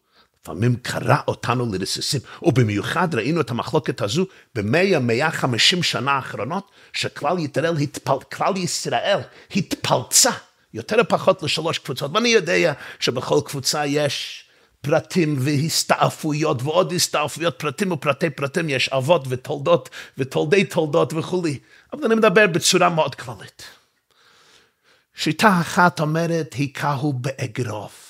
לפעמים 0.42 0.76
קרע 0.76 1.16
אותנו 1.28 1.73
לרסיסים, 1.73 2.20
ובמיוחד 2.42 3.14
ראינו 3.14 3.40
את 3.40 3.50
המחלוקת 3.50 4.02
הזו 4.02 4.26
במאה, 4.54 4.99
מאה 4.99 5.30
חמישים 5.30 5.82
שנה 5.82 6.12
האחרונות, 6.12 6.70
שכלל 6.92 7.38
ישראל, 7.38 7.76
התפל, 7.76 8.18
כלל 8.32 8.56
ישראל 8.56 9.20
התפלצה 9.56 10.30
יותר 10.75 11.00
או 11.00 11.08
פחות 11.08 11.42
לשלוש 11.42 11.78
קבוצות, 11.78 12.11
ואני 12.14 12.28
יודע 12.28 12.73
שבכל 13.00 13.40
קבוצה 13.44 13.87
יש 13.87 14.44
פרטים 14.80 15.37
והסתעפויות 15.38 16.62
ועוד 16.62 16.92
הסתעפויות, 16.92 17.58
פרטים 17.58 17.92
ופרטי 17.92 18.30
פרטים, 18.30 18.68
יש 18.68 18.88
אבות 18.88 19.25
ותולדות 19.28 19.88
ותולדי 20.18 20.64
תולדות 20.64 21.12
וכולי, 21.12 21.58
אבל 21.92 22.04
אני 22.04 22.14
מדבר 22.14 22.47
בצורה 22.47 22.88
מאוד 22.88 23.14
כללית. 23.14 23.62
שיטה 25.14 25.61
אחת 25.61 26.00
אומרת, 26.00 26.54
היכהו 26.54 27.12
באגרוף. 27.12 28.07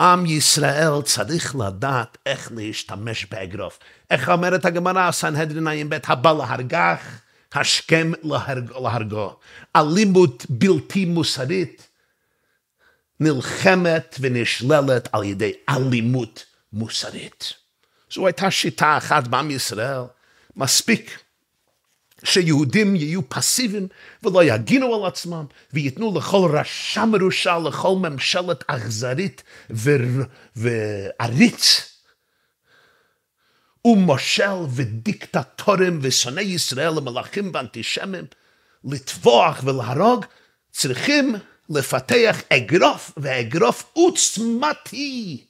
עם 0.00 0.26
ישראל 0.26 1.02
צריך 1.04 1.56
לדעת 1.56 2.18
איך 2.26 2.52
להשתמש 2.56 3.26
באגרוף. 3.30 3.78
איך 4.10 4.28
אומרת 4.28 4.64
הגמרא, 4.64 5.10
סנהדרין 5.10 5.66
ע"ב, 5.66 5.98
הבא 6.04 6.32
להרגך, 6.32 7.20
השכם 7.52 8.12
להרג, 8.22 8.72
להרגו. 8.72 9.38
אלימות 9.76 10.46
בלתי 10.48 11.04
מוסרית 11.04 11.88
נלחמת 13.20 14.16
ונשללת 14.20 15.08
על 15.12 15.24
ידי 15.24 15.52
אלימות 15.68 16.44
מוסרית. 16.72 17.52
זו 18.12 18.26
הייתה 18.26 18.50
שיטה 18.50 18.96
אחת 18.96 19.28
בעם 19.28 19.50
ישראל, 19.50 20.02
מספיק 20.56 21.18
שיהודים 22.24 22.96
יהיו 22.96 23.28
פסיביים 23.28 23.88
ולא 24.22 24.44
יגינו 24.44 24.94
על 24.94 25.06
עצמם 25.06 25.44
וייתנו 25.72 26.18
לכל 26.18 26.50
רשע 26.52 27.04
מרושע, 27.04 27.58
לכל 27.58 27.94
ממשלת 27.96 28.64
אכזרית 28.66 29.42
ועריץ 30.56 31.92
ומושל 33.86 34.56
ודיקטטורים 34.70 35.98
ושונאי 36.02 36.44
ישראל 36.44 36.98
ומלאכים 36.98 37.50
ואנטישמים 37.54 38.24
לטבוח 38.84 39.60
ולהרוג, 39.64 40.24
צריכים 40.72 41.34
לפתח 41.70 42.36
אגרוף 42.52 43.12
ואגרוף 43.16 43.90
עוצמתי. 43.92 45.44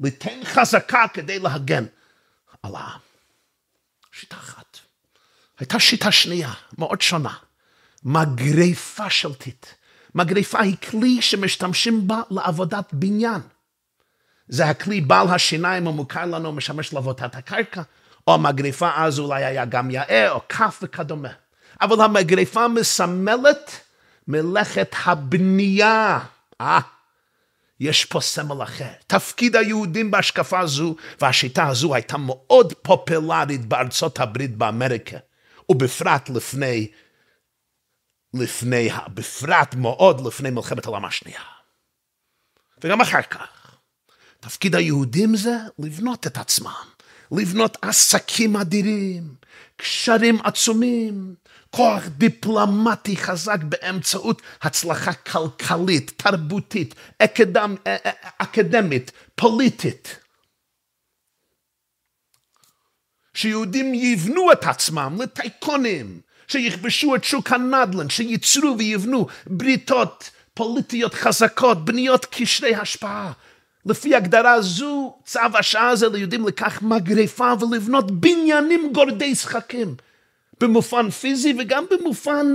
ליתן 0.00 0.40
חזקה 0.44 1.04
כדי 1.14 1.38
להגן 1.38 1.84
על 2.62 2.74
העם. 2.76 3.13
שיטה 4.20 4.36
אחת. 4.36 4.78
הייתה 5.58 5.80
שיטה 5.80 6.12
שנייה, 6.12 6.52
מאוד 6.78 7.00
שונה. 7.00 7.34
מגרפה 8.04 9.10
שלטית. 9.10 9.74
מגרפה 10.14 10.60
היא 10.60 10.76
כלי 10.90 11.22
שמשתמשים 11.22 12.08
בה 12.08 12.22
לעבודת 12.30 12.88
בניין. 12.92 13.40
זה 14.48 14.66
הכלי 14.66 15.00
בעל 15.00 15.28
השיניים 15.28 15.86
המוכר 15.86 16.24
לנו, 16.24 16.52
משמש 16.52 16.92
לעבודת 16.92 17.34
הקרקע, 17.34 17.82
או 18.26 18.34
המגרפה 18.34 18.90
אז 18.96 19.18
אולי 19.18 19.44
היה 19.44 19.64
גם 19.64 19.90
יאה 19.90 20.30
או 20.30 20.40
כף 20.48 20.78
וכדומה. 20.82 21.28
אבל 21.80 22.04
המגרפה 22.04 22.68
מסמלת 22.68 23.80
מלאכת 24.28 24.94
הבנייה. 25.04 26.18
אה, 26.60 26.80
יש 27.80 28.04
פה 28.04 28.20
סמל 28.20 28.62
אחר. 28.62 28.92
תפקיד 29.06 29.56
היהודים 29.56 30.10
בהשקפה 30.10 30.60
הזו 30.60 30.96
והשיטה 31.20 31.66
הזו 31.66 31.94
הייתה 31.94 32.16
מאוד 32.16 32.72
פופולרית 32.82 33.64
בארצות 33.64 34.20
הברית 34.20 34.56
באמריקה, 34.56 35.16
ובפרט 35.68 36.30
לפני, 36.30 36.88
לפני, 38.34 38.88
בפרט 39.14 39.74
מאוד 39.74 40.26
לפני 40.26 40.50
מלחמת 40.50 40.84
העולם 40.84 41.04
השנייה. 41.04 41.40
וגם 42.84 43.00
אחר 43.00 43.22
כך. 43.22 43.76
תפקיד 44.40 44.74
היהודים 44.74 45.36
זה 45.36 45.56
לבנות 45.78 46.26
את 46.26 46.36
עצמם, 46.36 46.93
לבנות 47.38 47.76
עסקים 47.82 48.56
אדירים, 48.56 49.34
קשרים 49.76 50.38
עצומים, 50.44 51.34
כוח 51.70 52.02
דיפלומטי 52.06 53.16
חזק 53.16 53.58
באמצעות 53.62 54.42
הצלחה 54.62 55.12
כלכלית, 55.12 56.12
תרבותית, 56.16 56.94
אקדמ, 57.18 57.74
אקדמית, 58.38 59.12
פוליטית. 59.34 60.18
שיהודים 63.34 63.94
יבנו 63.94 64.52
את 64.52 64.64
עצמם 64.64 65.16
לטייקונים, 65.20 66.20
שיכבשו 66.48 67.14
את 67.14 67.24
שוק 67.24 67.52
הנדל"ן, 67.52 68.08
שייצרו 68.08 68.78
ויבנו 68.78 69.26
בריתות 69.46 70.30
פוליטיות 70.54 71.14
חזקות, 71.14 71.84
בניות 71.84 72.24
קשרי 72.24 72.74
השפעה. 72.74 73.32
לפי 73.86 74.14
הגדרה 74.14 74.62
זו, 74.62 75.14
צו 75.24 75.40
השעה 75.58 75.96
זה 75.96 76.08
ליהודים 76.08 76.46
לקח 76.46 76.82
מגרפה 76.82 77.52
ולבנות 77.60 78.10
בניינים 78.10 78.90
גורדי 78.92 79.34
שחקים. 79.34 79.94
במובן 80.60 81.10
פיזי 81.10 81.54
וגם 81.58 81.84
במובן, 81.90 82.54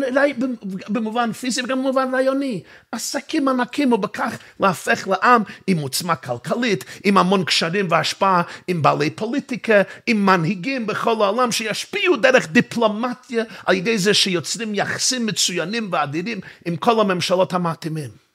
במובן 0.89 1.31
פיזי 1.31 1.61
וגם 1.61 1.79
במובן 1.79 2.15
רעיוני. 2.15 2.63
עסקים 2.91 3.47
ענקים 3.47 3.93
ובכך 3.93 4.37
להפך 4.59 5.07
לעם 5.07 5.43
עם 5.67 5.77
עוצמה 5.77 6.15
כלכלית, 6.15 6.85
עם 7.03 7.17
המון 7.17 7.43
קשרים 7.43 7.87
והשפעה, 7.89 8.41
עם 8.67 8.81
בעלי 8.81 9.09
פוליטיקה, 9.09 9.81
עם 10.07 10.25
מנהיגים 10.25 10.87
בכל 10.87 11.23
העולם 11.23 11.51
שישפיעו 11.51 12.15
דרך 12.15 12.47
דיפלומטיה 12.51 13.43
על 13.65 13.75
ידי 13.75 13.97
זה 13.97 14.13
שיוצרים 14.13 14.75
יחסים 14.75 15.25
מצוינים 15.25 15.89
ואדירים 15.91 16.39
עם 16.65 16.75
כל 16.75 17.01
הממשלות 17.01 17.53
המתאימים. 17.53 18.28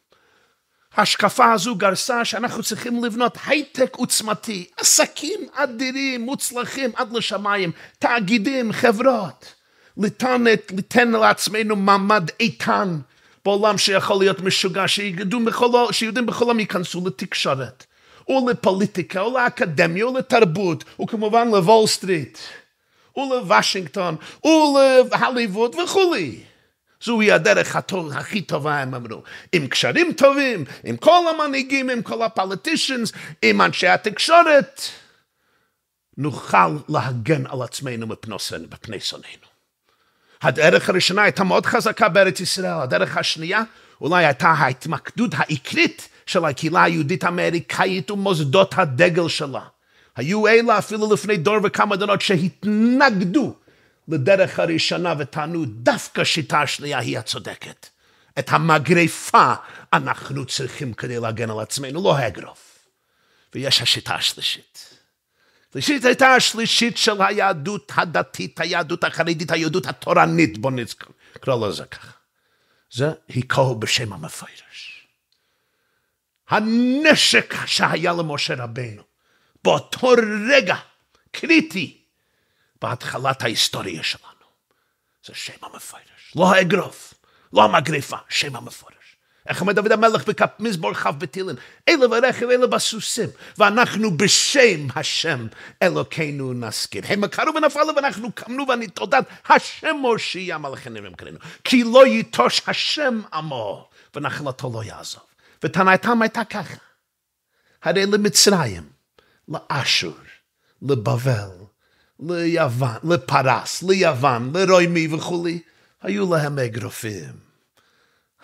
ההשקפה 0.97 1.53
הזו 1.53 1.75
גרסה 1.75 2.25
שאנחנו 2.25 2.63
צריכים 2.63 3.05
לבנות 3.05 3.39
הייטק 3.47 3.97
עוצמתי, 3.97 4.65
עסקים 4.77 5.41
אדירים, 5.55 6.21
מוצלחים 6.21 6.91
עד 6.97 7.13
לשמיים, 7.13 7.73
תאגידים, 7.99 8.73
חברות. 8.73 9.55
ליתן, 9.97 10.45
ליתן 10.71 11.11
לעצמנו 11.11 11.77
מעמד 11.77 12.31
איתן 12.41 12.99
בעולם 13.45 13.79
שיכול 13.79 14.17
להיות 14.19 14.41
משוגע, 14.41 14.89
שיהודים 14.89 15.45
בכל, 15.45 15.93
שיהודים 15.93 16.27
בכל 16.27 16.57
ייכנסו 16.59 17.07
לתקשורת, 17.07 17.85
או 18.29 18.49
לפוליטיקה, 18.51 19.21
או 19.21 19.39
לאקדמיה, 19.39 20.05
או 20.05 20.19
לתרבות, 20.19 20.85
וכמובן 21.01 21.49
לוול 21.49 21.87
סטריט, 21.87 22.39
או 23.17 23.35
לוושינגטון, 23.35 24.17
או 24.45 24.79
להוליווד 25.11 25.75
וכולי. 25.75 26.41
זוהי 27.05 27.33
הדרך 27.33 27.77
הטוב, 27.77 28.13
הכי 28.13 28.43
טובה, 28.43 28.79
הם 28.79 28.95
אמרו. 28.95 29.23
עם 29.53 29.67
קשרים 29.67 30.13
טובים, 30.13 30.65
עם 30.85 30.97
כל 30.97 31.21
המנהיגים, 31.35 31.91
עם 31.91 32.03
כל 32.03 32.23
הפוליטישיאנס, 32.23 33.13
עם 33.43 33.61
אנשי 33.61 33.89
התקשורת, 33.89 34.81
נוכל 36.17 36.77
להגן 36.89 37.47
על 37.47 37.63
עצמנו 37.63 38.07
מפני 38.07 39.01
שונאינו. 39.01 39.47
הדרך 40.43 40.89
הראשונה 40.89 41.23
הייתה 41.23 41.45
מאוד 41.45 41.67
חזקה 41.67 42.09
בארץ 42.09 42.41
ישראל, 42.41 42.81
הדרך 42.81 43.17
השנייה 43.17 43.63
אולי 44.01 44.25
הייתה 44.25 44.49
ההתמקדות 44.49 45.31
העיקרית 45.37 46.09
של 46.27 46.45
הקהילה 46.45 46.83
היהודית 46.83 47.25
האמריקאית 47.25 48.11
ומוסדות 48.11 48.75
הדגל 48.77 49.29
שלה. 49.29 49.61
היו 50.17 50.47
אלה 50.47 50.79
אפילו 50.79 51.13
לפני 51.13 51.37
דור 51.37 51.59
וכמה 51.65 51.97
דורות 51.97 52.21
שהתנגדו 52.21 53.55
לדרך 54.09 54.59
הראשונה 54.59 55.15
וטענו 55.19 55.65
דווקא 55.65 56.25
שיטה 56.25 56.63
השנייה 56.63 56.99
היא 56.99 57.19
הצודקת. 57.19 57.89
את 58.39 58.53
המגרפה 58.53 59.55
אנחנו 59.93 60.47
צריכים 60.47 60.95
כדי 60.95 61.21
להגן 61.21 61.51
על 61.51 61.61
עצמנו, 61.61 62.03
לא 62.03 62.17
האגרוף. 62.17 62.79
ויש 63.55 63.83
השיטה 63.83 64.15
השלישית. 64.15 64.95
השלישית 65.71 66.05
הייתה 66.05 66.35
השלישית 66.35 66.97
של 66.97 67.23
היהדות 67.23 67.93
הדתית, 67.95 68.61
היהדות 68.61 69.05
החרדית, 69.05 69.51
היהדות 69.51 69.87
התורנית, 69.87 70.59
בוא 70.59 70.71
נקרא 71.37 71.69
לזה 71.69 71.85
ככה. 71.85 72.11
זה 72.93 73.11
היכו 73.29 73.75
בשם 73.75 74.13
המפרש. 74.13 75.07
הנשק 76.49 77.55
שהיה 77.67 78.13
למשה 78.13 78.55
רבנו, 78.55 79.03
באותו 79.65 80.09
רגע 80.51 80.77
קריטי, 81.31 82.04
בהתחלת 82.85 83.43
ההיסטוריה 83.43 84.03
שלנו, 84.03 84.47
זה 85.27 85.35
שם 85.35 85.53
המפרש. 85.63 86.33
לא 86.37 86.55
האגרוף, 86.55 87.15
לא 87.53 87.65
המגריפה, 87.65 88.17
שם 88.29 88.57
המפרש. 88.57 88.95
איך 89.49 89.61
אומר 89.61 89.73
דוד 89.73 89.93
המלך 89.93 90.25
במזמור 90.59 90.95
כ' 90.95 91.07
בתהילים, 91.07 91.57
אלה 91.89 92.09
ברכב, 92.09 92.49
אלה 92.51 92.67
בסוסים, 92.67 93.29
ואנחנו 93.59 94.17
בשם 94.17 94.87
השם 94.97 95.47
אלוקינו 95.83 96.53
נזכיר. 96.53 97.03
הם 97.09 97.27
קראו 97.27 97.55
ונפלו 97.55 97.97
ואנחנו 97.97 98.33
קמנו 98.33 98.69
ונתעודת 98.69 99.25
השם 99.49 99.97
מושיע 100.01 100.59
מלכי 100.59 100.91
נראים 100.91 101.15
קראנו. 101.15 101.39
כי 101.65 101.85
לא 101.85 102.07
ייטוש 102.07 102.63
השם 102.67 103.21
עמו, 103.33 103.89
ונחלתו 104.15 104.71
לא 104.75 104.85
יעזוב. 104.85 105.25
וטענתם 105.63 106.23
הייתה 106.23 106.45
ככה, 106.45 106.75
הרי 107.83 108.07
למצרים, 108.07 108.89
לאשור, 109.49 110.19
לבבל, 110.83 111.51
ליוון, 112.29 112.97
לפרס, 113.05 113.83
ליוון, 113.83 114.53
לרוימי 114.57 115.15
וכולי, 115.15 115.61
היו 116.03 116.35
להם 116.35 116.59
אגרופים. 116.59 117.45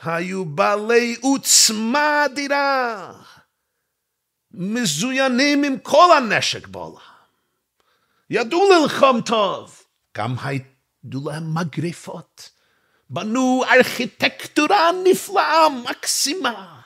היו 0.02 0.44
בעלי 0.44 1.16
עוצמה 1.20 2.24
אדירה, 2.24 3.12
מזוינים 4.54 5.64
עם 5.64 5.78
כל 5.78 6.16
הנשק 6.16 6.66
בעולם. 6.66 7.00
ידעו 8.30 8.68
ללחום 8.72 9.20
טוב, 9.20 9.82
גם 10.16 10.34
היו 10.42 10.60
להם 11.24 11.54
מגריפות. 11.54 12.50
בנו 13.10 13.64
ארכיטקטורה 13.70 14.90
נפלאה, 15.04 15.68
מקסימה. 15.68 16.79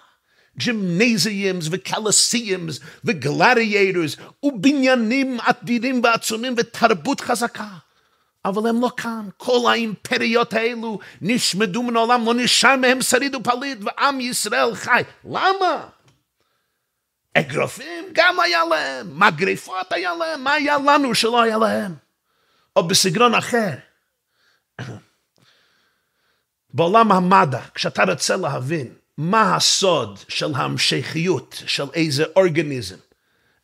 gymnasiums 0.58 1.68
ו 1.70 1.80
colosseums 1.80 2.80
ו 3.04 3.14
gladiators 3.14 4.16
ובניינים 4.42 5.38
אדירים 5.40 6.00
ועצומים 6.04 6.54
ותרבות 6.58 7.20
חזקה. 7.20 7.68
אבל 8.44 8.68
הם 8.68 8.80
לא 8.80 8.90
כאן. 8.96 9.28
כל 9.36 9.70
האימפריות 9.70 10.52
האלו 10.52 10.98
נשמדו 11.20 11.82
מן 11.82 11.96
העולם, 11.96 12.26
לא 12.26 12.34
נשאר 12.34 12.76
מהם 12.76 13.02
שריד 13.02 13.34
ופליט, 13.34 13.78
ועם 13.80 14.20
ישראל 14.20 14.74
חי. 14.74 15.02
למה? 15.24 15.88
אגרופים 17.34 18.04
גם 18.12 18.40
היה 18.40 18.64
להם, 18.64 19.20
מגריפות 19.20 19.92
היה 19.92 20.14
להם, 20.14 20.44
מה 20.44 20.52
היה 20.52 20.78
לנו 20.78 21.14
שלא 21.14 21.42
היה 21.42 21.58
להם? 21.58 21.94
או 22.76 22.88
בסגרון 22.88 23.34
אחר. 23.34 23.70
בעולם 26.74 27.12
המדע, 27.12 27.60
כשאתה 27.74 28.04
רוצה 28.04 28.36
להבין 28.36 28.94
מה 29.18 29.56
הסוד 29.56 30.18
של 30.28 30.54
ההמשכיות 30.54 31.62
של 31.66 31.84
איזה 31.94 32.24
אורגניזם, 32.36 32.96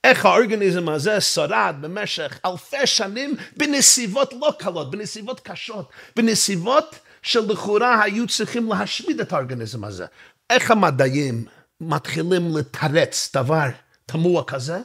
איך 0.05 0.25
האורגניזם 0.25 0.89
הזה 0.89 1.21
שרד 1.21 1.77
במשך 1.81 2.39
אלפי 2.45 2.87
שנים 2.87 3.37
בנסיבות 3.57 4.35
לא 4.41 4.53
קלות, 4.59 4.91
בנסיבות 4.91 5.41
קשות, 5.41 5.89
בנסיבות 6.17 6.99
שלכאורה 7.23 8.03
היו 8.03 8.27
צריכים 8.27 8.73
להשמיד 8.73 9.21
את 9.21 9.33
האורגניזם 9.33 9.85
הזה. 9.85 10.07
איך 10.51 10.71
המדעים 10.71 11.45
מתחילים 11.81 12.57
לתרץ 12.57 13.31
דבר 13.37 13.67
תמוה 14.07 14.45
כזה? 14.45 14.79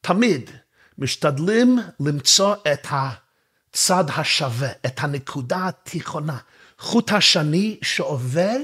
תמיד 0.00 0.50
משתדלים 0.98 1.78
למצוא 2.00 2.54
את 2.72 2.86
הצד 2.90 4.04
השווה, 4.16 4.68
את 4.86 5.00
הנקודה 5.00 5.68
התיכונה, 5.68 6.38
חוט 6.78 7.12
השני 7.12 7.78
שעובר 7.82 8.56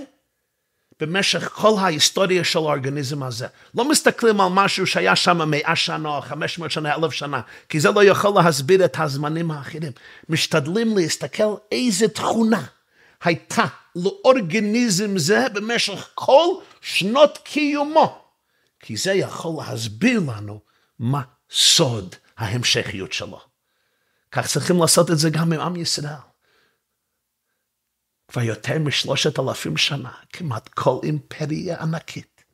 במשך 1.01 1.49
כל 1.49 1.75
ההיסטוריה 1.79 2.45
של 2.45 2.59
האורגניזם 2.59 3.23
הזה. 3.23 3.47
לא 3.75 3.89
מסתכלים 3.89 4.41
על 4.41 4.49
משהו 4.51 4.87
שהיה 4.87 5.17
שם 5.17 5.51
מאה 5.51 5.77
שנה 5.77 6.09
או 6.09 6.23
חמש 6.23 6.59
מאות 6.59 6.71
שנה, 6.71 6.95
אלף 6.95 7.13
שנה, 7.13 7.41
כי 7.69 7.81
זה 7.81 7.91
לא 7.91 8.05
יכול 8.05 8.33
להסביר 8.43 8.85
את 8.85 8.97
הזמנים 8.99 9.51
האחרים. 9.51 9.93
משתדלים 10.29 10.97
להסתכל 10.97 11.55
איזה 11.73 12.09
תכונה 12.09 12.65
הייתה 13.25 13.65
לאורגניזם 13.97 15.19
זה 15.19 15.47
במשך 15.53 16.09
כל 16.15 16.47
שנות 16.81 17.39
קיומו. 17.45 18.25
כי 18.81 18.97
זה 18.97 19.13
יכול 19.13 19.65
להסביר 19.65 20.21
לנו 20.21 20.61
מה 20.99 21.23
סוד 21.51 22.15
ההמשכיות 22.39 23.13
שלו. 23.13 23.41
כך 24.33 24.47
צריכים 24.47 24.81
לעשות 24.81 25.11
את 25.11 25.19
זה 25.19 25.31
גם 25.31 25.53
עם 25.53 25.61
עם 25.61 25.77
ישראל. 25.77 26.34
כבר 28.29 28.43
יותר 28.43 28.79
משלושת 28.79 29.39
אלפים 29.39 29.77
שנה, 29.77 30.13
כמעט 30.33 30.69
כל 30.69 30.99
אימפריה 31.03 31.83
ענקית, 31.83 32.45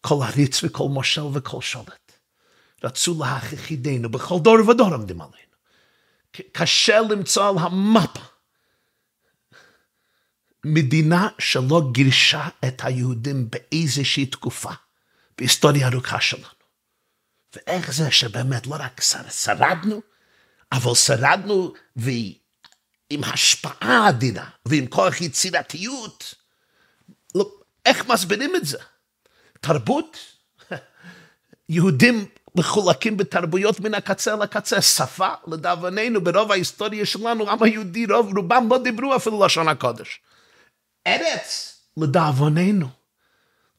כל 0.00 0.14
עריץ 0.22 0.64
וכל 0.64 0.88
מושל 0.88 1.24
וכל 1.34 1.60
שולט, 1.60 2.12
רצו 2.84 3.18
להכריח 3.20 3.70
ידינו 3.70 4.10
בכל 4.10 4.38
דור 4.42 4.68
ודור 4.68 4.92
עומדים 4.92 5.20
עלינו. 5.20 5.54
קשה 6.52 7.00
למצוא 7.00 7.48
על 7.48 7.54
המפה 7.58 8.20
מדינה 10.64 11.28
שלא 11.38 11.82
גירשה 11.92 12.48
את 12.64 12.84
היהודים 12.84 13.50
באיזושהי 13.50 14.26
תקופה 14.26 14.70
בהיסטוריה 15.38 15.88
ארוכה 15.88 16.20
שלנו. 16.20 16.46
ואיך 17.56 17.92
זה 17.92 18.10
שבאמת 18.10 18.66
לא 18.66 18.76
רק 18.78 19.00
שרדנו, 19.30 20.00
אבל 20.72 20.94
שרדנו 20.94 21.72
והיא 21.96 22.38
עם 23.10 23.24
השפעה 23.24 24.08
אדירה 24.08 24.44
ועם 24.66 24.86
כוח 24.86 25.20
יצירתיות. 25.20 26.34
לא, 27.34 27.50
איך 27.86 28.08
מסבירים 28.08 28.56
את 28.56 28.64
זה? 28.64 28.78
תרבות? 29.60 30.18
יהודים 31.68 32.26
מחולקים 32.54 33.16
בתרבויות 33.16 33.80
מן 33.80 33.94
הקצה 33.94 34.36
לקצה. 34.36 34.82
שפה, 34.82 35.28
לדאבוננו, 35.46 36.20
ברוב 36.20 36.52
ההיסטוריה 36.52 37.06
שלנו, 37.06 37.48
העם 37.48 37.62
היהודי, 37.62 38.06
רוב 38.06 38.36
רובם 38.36 38.66
לא 38.70 38.78
דיברו 38.78 39.16
אפילו 39.16 39.44
לשון 39.44 39.68
הקודש. 39.68 40.20
ארץ, 41.06 41.80
לדאבוננו, 41.96 42.88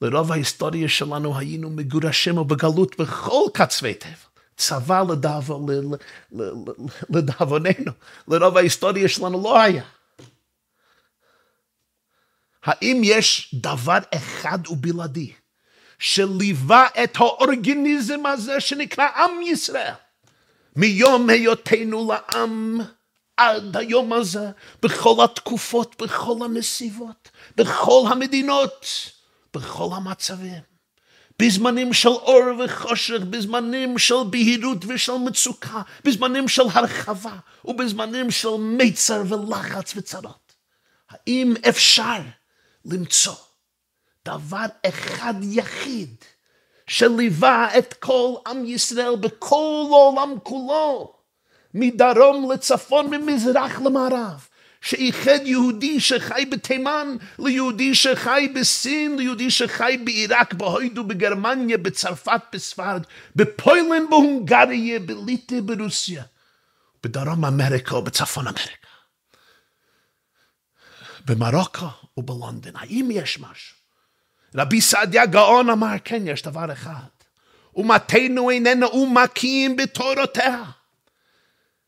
לרוב 0.01 0.31
ההיסטוריה 0.31 0.89
שלנו 0.89 1.37
היינו 1.37 1.69
מגורשים 1.69 2.37
ובגלות 2.37 2.99
בכל 2.99 3.41
קצווי 3.53 3.93
טבע. 3.93 4.34
צבא 4.57 5.03
לדאבוננו, 7.09 7.91
לרוב 8.27 8.57
ההיסטוריה 8.57 9.09
שלנו 9.09 9.43
לא 9.43 9.61
היה. 9.61 9.83
האם 12.63 13.01
יש 13.03 13.55
דבר 13.61 13.97
אחד 14.15 14.67
ובלעדי 14.67 15.33
שליווה 15.99 16.87
את 17.03 17.15
האורגניזם 17.15 18.25
הזה 18.25 18.59
שנקרא 18.59 19.07
עם 19.07 19.41
ישראל? 19.41 19.93
מיום 20.75 21.29
היותנו 21.29 22.11
לעם 22.11 22.79
עד 23.37 23.77
היום 23.77 24.13
הזה, 24.13 24.51
בכל 24.81 25.23
התקופות, 25.23 26.01
בכל 26.01 26.35
הנסיבות, 26.45 27.29
בכל 27.55 28.07
המדינות, 28.11 28.85
בכל 29.53 29.89
המצבים. 29.95 30.74
בזמנים 31.39 31.93
של 31.93 32.09
אור 32.09 32.43
וחושך, 32.59 33.21
בזמנים 33.29 33.97
של 33.97 34.23
בהירות 34.29 34.77
ושל 34.87 35.17
מצוקה, 35.17 35.81
בזמנים 36.03 36.47
של 36.47 36.63
הרחבה 36.73 37.35
ובזמנים 37.65 38.31
של 38.31 38.57
מיצר 38.59 39.21
ולחץ 39.29 39.93
וצרות. 39.95 40.53
האם 41.09 41.53
אפשר 41.69 42.19
למצוא 42.85 43.35
דבר 44.25 44.65
אחד 44.85 45.33
יחיד 45.41 46.15
שליווה 46.87 47.77
את 47.77 47.93
כל 47.93 48.33
עם 48.47 48.65
ישראל 48.65 49.15
בכל 49.15 49.87
העולם 49.91 50.35
כולו, 50.43 51.13
מדרום 51.73 52.51
לצפון, 52.51 53.07
ממזרח 53.09 53.81
למערב, 53.81 54.47
שאיחד 54.85 55.39
יהודי 55.45 55.99
שחי 55.99 56.45
בתימן 56.51 57.15
ליהודי 57.39 57.95
שחי 57.95 58.53
בסין, 58.55 59.17
ליהודי 59.17 59.51
שחי 59.51 59.97
בעיראק, 60.03 60.53
בהוידו, 60.53 61.03
בגרמניה, 61.03 61.77
בצרפת, 61.77 62.41
בספרד, 62.53 63.03
בפוילנד, 63.35 64.09
בהונגריה, 64.09 64.99
בליטא, 64.99 65.55
ברוסיה, 65.61 66.23
בדרום 67.03 67.45
אמריקה 67.45 67.95
ובצפון 67.95 68.47
אמריקה, 68.47 68.87
במרוקו 71.25 71.85
ובלונדון. 72.17 72.73
האם 72.75 73.09
יש 73.11 73.39
משהו? 73.39 73.77
רבי 74.55 74.81
סעדיה 74.81 75.25
גאון 75.25 75.69
אמר, 75.69 75.95
כן, 76.03 76.23
יש 76.27 76.41
דבר 76.41 76.71
אחד. 76.73 77.09
אומה 78.83 79.27
כי 79.27 79.47
אם 79.47 79.75
בתורותיה. 79.77 80.63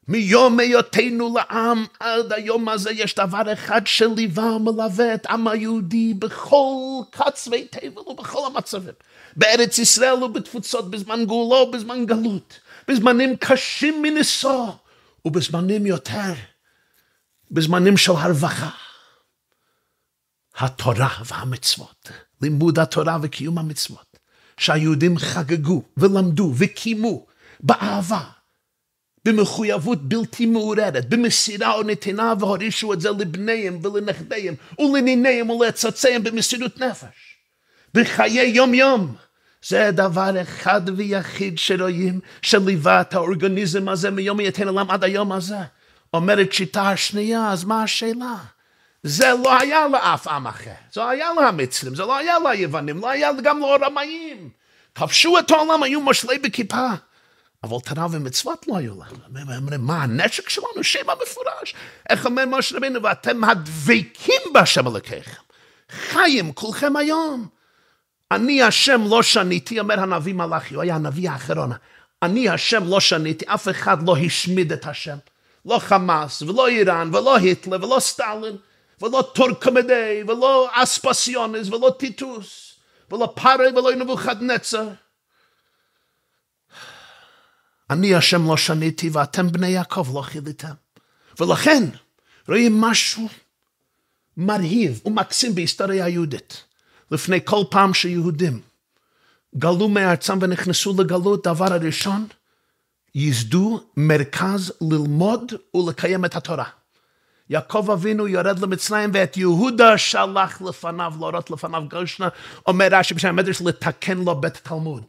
מיום 0.07 0.59
היותנו 0.59 1.35
לעם 1.35 1.85
עד 1.99 2.33
היום 2.33 2.69
הזה 2.69 2.91
יש 2.91 3.15
דבר 3.15 3.53
אחד 3.53 3.87
שליווה 3.87 4.55
ומלווה 4.55 5.13
את 5.13 5.25
העם 5.25 5.47
היהודי 5.47 6.13
בכל 6.13 6.75
קצווי 7.11 7.67
תבל 7.67 8.01
ובכל 8.07 8.45
המצבים. 8.45 8.93
בארץ 9.35 9.77
ישראל 9.77 10.23
ובתפוצות, 10.23 10.91
בזמן 10.91 11.25
גאולו 11.25 11.55
ובזמן 11.55 12.05
גלות, 12.05 12.59
בזמנים 12.87 13.35
קשים 13.35 14.01
מנשוא 14.01 14.71
ובזמנים 15.25 15.85
יותר, 15.85 16.33
בזמנים 17.51 17.97
של 17.97 18.11
הרווחה. 18.11 18.69
התורה 20.57 21.09
והמצוות, 21.25 22.11
לימוד 22.41 22.79
התורה 22.79 23.17
וקיום 23.21 23.57
המצוות, 23.57 24.17
שהיהודים 24.57 25.17
חגגו 25.17 25.81
ולמדו 25.97 26.53
וקיימו 26.57 27.25
באהבה, 27.59 28.23
במחויבות 29.27 30.09
בלתי 30.09 30.45
מעוררת, 30.45 31.09
במסירה 31.09 31.79
ונתינה 31.79 32.33
והורישו 32.39 32.93
את 32.93 33.01
זה 33.01 33.09
לבניהם 33.09 33.79
ולנכדיהם 33.83 34.55
ולניניהם 34.79 35.49
ולצאצאיהם 35.49 36.23
במסירות 36.23 36.81
נפש. 36.81 37.37
בחיי 37.93 38.51
יום 38.55 38.73
יום. 38.73 39.15
זה 39.67 39.91
דבר 39.91 40.41
אחד 40.41 40.81
ויחיד 40.97 41.57
שרואים 41.57 42.19
שליווה 42.41 43.01
את 43.01 43.13
האורגניזם 43.13 43.89
הזה 43.89 44.11
מיום 44.11 44.39
היתן 44.39 44.67
עולם 44.67 44.91
עד 44.91 45.03
היום 45.03 45.31
הזה. 45.31 45.57
אומרת 46.13 46.53
שיטה 46.53 46.89
השנייה, 46.89 47.51
אז 47.51 47.63
מה 47.63 47.83
השאלה? 47.83 48.35
זה 49.03 49.31
לא 49.43 49.59
היה 49.59 49.87
לאף 49.87 50.27
עם 50.27 50.47
אחר, 50.47 50.71
זה 50.93 51.09
היה 51.09 51.29
למצרים, 51.41 51.95
זה 51.95 52.03
לא 52.03 52.17
היה 52.17 52.35
ליוונים, 52.39 52.99
לא 52.99 53.09
היה 53.09 53.29
גם 53.43 53.59
לרמאים. 53.59 54.49
כבשו 54.95 55.39
את 55.39 55.51
העולם, 55.51 55.83
היו 55.83 56.01
מושלי 56.01 56.37
בכיפה. 56.37 56.89
אבל 57.63 57.77
תורה 57.85 58.07
ומצוות 58.11 58.67
לא 58.67 58.77
היו 58.77 58.93
להם. 58.99 59.37
הם 59.47 59.57
אומרים, 59.57 59.81
מה 59.81 60.03
הנשק 60.03 60.49
שלנו? 60.49 60.83
שם 60.83 61.09
המפורש. 61.09 61.75
איך 62.09 62.25
אומר 62.25 62.43
משה 62.47 62.77
רבינו, 62.77 63.03
ואתם 63.03 63.43
הדבקים 63.43 64.41
בהשם 64.53 64.87
אלוקיכם. 64.87 65.41
חיים 65.91 66.53
כולכם 66.53 66.95
היום. 66.95 67.47
אני 68.31 68.63
השם 68.63 69.01
לא 69.09 69.23
שניתי, 69.23 69.79
אומר 69.79 69.99
הנביא 69.99 70.33
מלאכי, 70.33 70.75
הוא 70.75 70.83
היה 70.83 70.95
הנביא 70.95 71.29
האחרון. 71.29 71.71
אני 72.23 72.49
השם 72.49 72.83
לא 72.87 72.99
שניתי, 72.99 73.45
אף 73.47 73.67
אחד 73.67 74.07
לא 74.07 74.17
השמיד 74.17 74.71
את 74.71 74.85
השם. 74.85 75.17
לא 75.65 75.79
חמאס, 75.79 76.41
ולא 76.41 76.67
איראן, 76.67 77.15
ולא 77.15 77.37
היטלר, 77.37 77.83
ולא 77.83 77.99
סטלין, 77.99 78.57
ולא 79.01 79.31
טורקומדי, 79.35 80.23
ולא 80.27 80.69
אספסיונס, 80.73 81.67
ולא 81.67 81.95
טיטוס, 81.99 82.75
ולא 83.11 83.33
פארי, 83.35 83.67
ולא 83.69 83.95
נבוכדנצר. 83.95 84.87
אני 87.89 88.15
השם 88.15 88.47
לא 88.47 88.57
שניתי 88.57 89.09
ואתם 89.09 89.51
בני 89.51 89.67
יעקב 89.67 90.15
לא 90.15 90.21
חיליתם. 90.21 90.73
ולכן 91.39 91.83
רואים 92.47 92.81
משהו 92.81 93.29
מרהיב 94.37 95.01
ומקסים 95.05 95.55
בהיסטוריה 95.55 96.05
היהודית. 96.05 96.63
לפני 97.11 97.39
כל 97.45 97.63
פעם 97.69 97.93
שיהודים 97.93 98.61
גלו 99.57 99.89
מארצם 99.89 100.37
ונכנסו 100.41 101.01
לגלות, 101.01 101.47
דבר 101.47 101.73
הראשון, 101.73 102.27
ייסדו 103.15 103.83
מרכז 103.97 104.73
ללמוד 104.81 105.53
ולקיים 105.75 106.25
את 106.25 106.35
התורה. 106.35 106.65
יעקב 107.49 107.89
אבינו 107.93 108.27
יורד 108.27 108.59
למצרים 108.59 109.09
ואת 109.13 109.37
יהודה 109.37 109.97
שלח 109.97 110.61
לפניו, 110.61 111.13
להורות 111.19 111.51
לפניו 111.51 111.83
גושנה, 111.89 112.27
אומר 112.67 112.87
רש"י 112.91 113.13
בשם 113.13 113.27
המדרש 113.27 113.61
לתקן 113.61 114.17
לו 114.17 114.41
בית 114.41 114.57
תלמוד. 114.63 115.03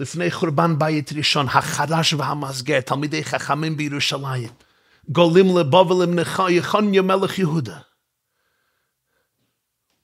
לפני 0.00 0.30
חורבן 0.30 0.78
בית 0.78 1.12
ראשון, 1.12 1.46
החרש 1.48 2.12
והמסגר, 2.12 2.80
תלמידי 2.80 3.24
חכמים 3.24 3.76
בירושלים, 3.76 4.48
גולים 5.08 5.58
לבבל 5.58 6.02
עם 6.02 6.18
יחוניה 6.50 7.02
מלך 7.02 7.38
יהודה, 7.38 7.78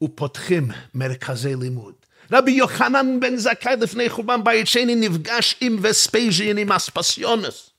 ופותחים 0.04 0.70
מרכזי 0.94 1.54
לימוד. 1.56 1.94
רבי 2.32 2.50
יוחנן 2.50 3.20
בן 3.20 3.36
זכאי 3.36 3.76
לפני 3.76 4.08
חורבן 4.08 4.44
בית 4.44 4.66
שני 4.66 4.94
נפגש 4.94 5.56
עם 5.60 5.78
וספייז'ין, 5.82 6.58
עם 6.58 6.72
אספסיונס. 6.72 7.70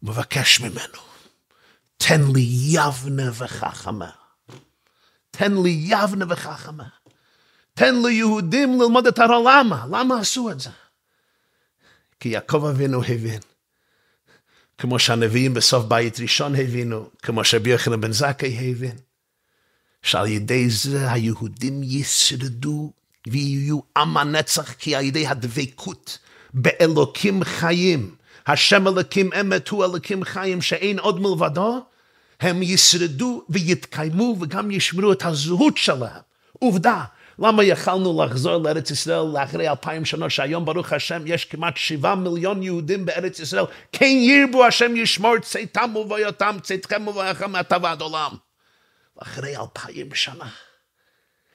הוא 0.00 0.10
מבקש 0.10 0.60
ממנו, 0.60 0.98
תן 1.96 2.20
לי 2.34 2.46
יבנה 2.50 3.30
וחכמה. 3.34 4.10
תן 5.30 5.52
לי 5.62 5.84
יבנה 5.84 6.24
וחכמה. 6.28 6.84
תן 7.80 8.02
ליהודים 8.06 8.80
ללמוד 8.80 9.06
את 9.06 9.18
הרע. 9.18 9.38
למה? 9.38 9.86
למה 9.90 10.20
עשו 10.20 10.50
את 10.50 10.60
זה? 10.60 10.70
כי 12.20 12.28
יעקב 12.28 12.64
אבינו 12.64 13.02
הבין. 13.04 13.40
כמו 14.78 14.98
שהנביאים 14.98 15.54
בסוף 15.54 15.84
בית 15.84 16.20
ראשון 16.20 16.54
הבינו, 16.54 17.10
כמו 17.22 17.44
שרבי 17.44 17.70
יוחנן 17.70 18.00
בן 18.00 18.12
זכאי 18.12 18.70
הבין, 18.70 18.96
שעל 20.02 20.26
ידי 20.26 20.70
זה 20.70 21.12
היהודים 21.12 21.80
ישרדו 21.82 22.92
ויהיו 23.26 23.80
עם 23.96 24.16
הנצח, 24.16 24.72
כי 24.72 24.96
על 24.96 25.04
ידי 25.04 25.26
הדבקות 25.26 26.18
באלוקים 26.54 27.44
חיים, 27.44 28.14
השם 28.46 28.88
אלוקים 28.88 29.32
אמת 29.40 29.68
הוא 29.68 29.84
אלוקים 29.84 30.24
חיים 30.24 30.62
שאין 30.62 30.98
עוד 30.98 31.20
מלבדו, 31.20 31.84
הם 32.40 32.62
ישרדו 32.62 33.42
ויתקיימו 33.48 34.36
וגם 34.40 34.70
ישמרו 34.70 35.12
את 35.12 35.24
הזהות 35.24 35.76
שלהם. 35.76 36.22
עובדה, 36.58 37.04
למה 37.40 37.64
יכלנו 37.64 38.24
לחזור 38.24 38.56
לארץ 38.56 38.90
ישראל 38.90 39.24
לאחרי 39.34 39.68
אלפיים 39.68 40.04
שנה, 40.04 40.30
שהיום 40.30 40.64
ברוך 40.64 40.92
השם 40.92 41.22
יש 41.26 41.44
כמעט 41.44 41.76
שבעה 41.76 42.14
מיליון 42.14 42.62
יהודים 42.62 43.06
בארץ 43.06 43.40
ישראל, 43.40 43.64
כן 43.92 44.06
ירבו 44.06 44.64
השם 44.64 44.96
ישמור 44.96 45.38
צאתם 45.38 45.96
ובויותם, 45.96 46.56
צאתכם 46.62 47.08
ובויכם 47.08 47.50
מעתה 47.52 47.76
ועד 47.82 48.00
עולם. 48.00 48.30
אחרי 49.22 49.56
אלפיים 49.56 50.14
שנה. 50.14 50.48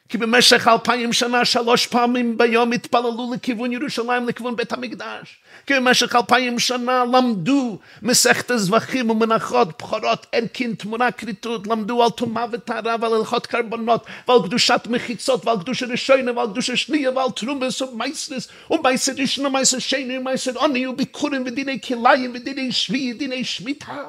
כי 0.09 0.17
במשך 0.17 0.67
אלפיים 0.67 1.13
שנה 1.13 1.45
שלוש 1.45 1.87
פעמים 1.87 2.37
ביום 2.37 2.71
התפללו 2.71 3.33
לכיוון 3.33 3.71
ירושלים, 3.71 4.27
לכיוון 4.27 4.55
בית 4.55 4.73
המקדש. 4.73 5.37
כי 5.67 5.73
במשך 5.73 6.15
אלפיים 6.15 6.59
שנה 6.59 7.03
למדו 7.13 7.79
מסכת 8.01 8.51
זבחים 8.55 9.09
ומנחות 9.09 9.67
בכורות, 9.67 10.27
ערכין, 10.31 10.75
תמונה, 10.75 11.11
כריתות, 11.11 11.67
למדו 11.67 12.03
על 12.03 12.09
טומאה 12.09 12.45
וטהרה 12.51 12.95
ועל 13.01 13.13
הלכות 13.13 13.47
קרבנות 13.47 14.05
ועל 14.27 14.39
קדושת 14.43 14.81
מחיצות 14.89 15.45
ועל 15.45 15.59
קדושה 15.59 15.85
ראשונה 15.85 16.31
ועל 16.33 16.47
קדושה 16.47 16.75
שנייה 16.75 17.11
ועל 17.11 17.31
תרומס 17.31 17.81
ומייסרס 17.81 18.47
ומייסר 18.71 19.11
ראשון 19.17 19.45
ומייסר 19.45 19.79
שני 19.79 20.17
ומייסר 20.17 20.51
עוני 20.55 20.87
וביקורים 20.87 21.43
ודיני 21.45 21.81
כליים 21.81 22.31
ודיני 22.35 22.71
שבי 22.71 23.13
ודיני 23.15 23.43
שמיטה. 23.43 24.03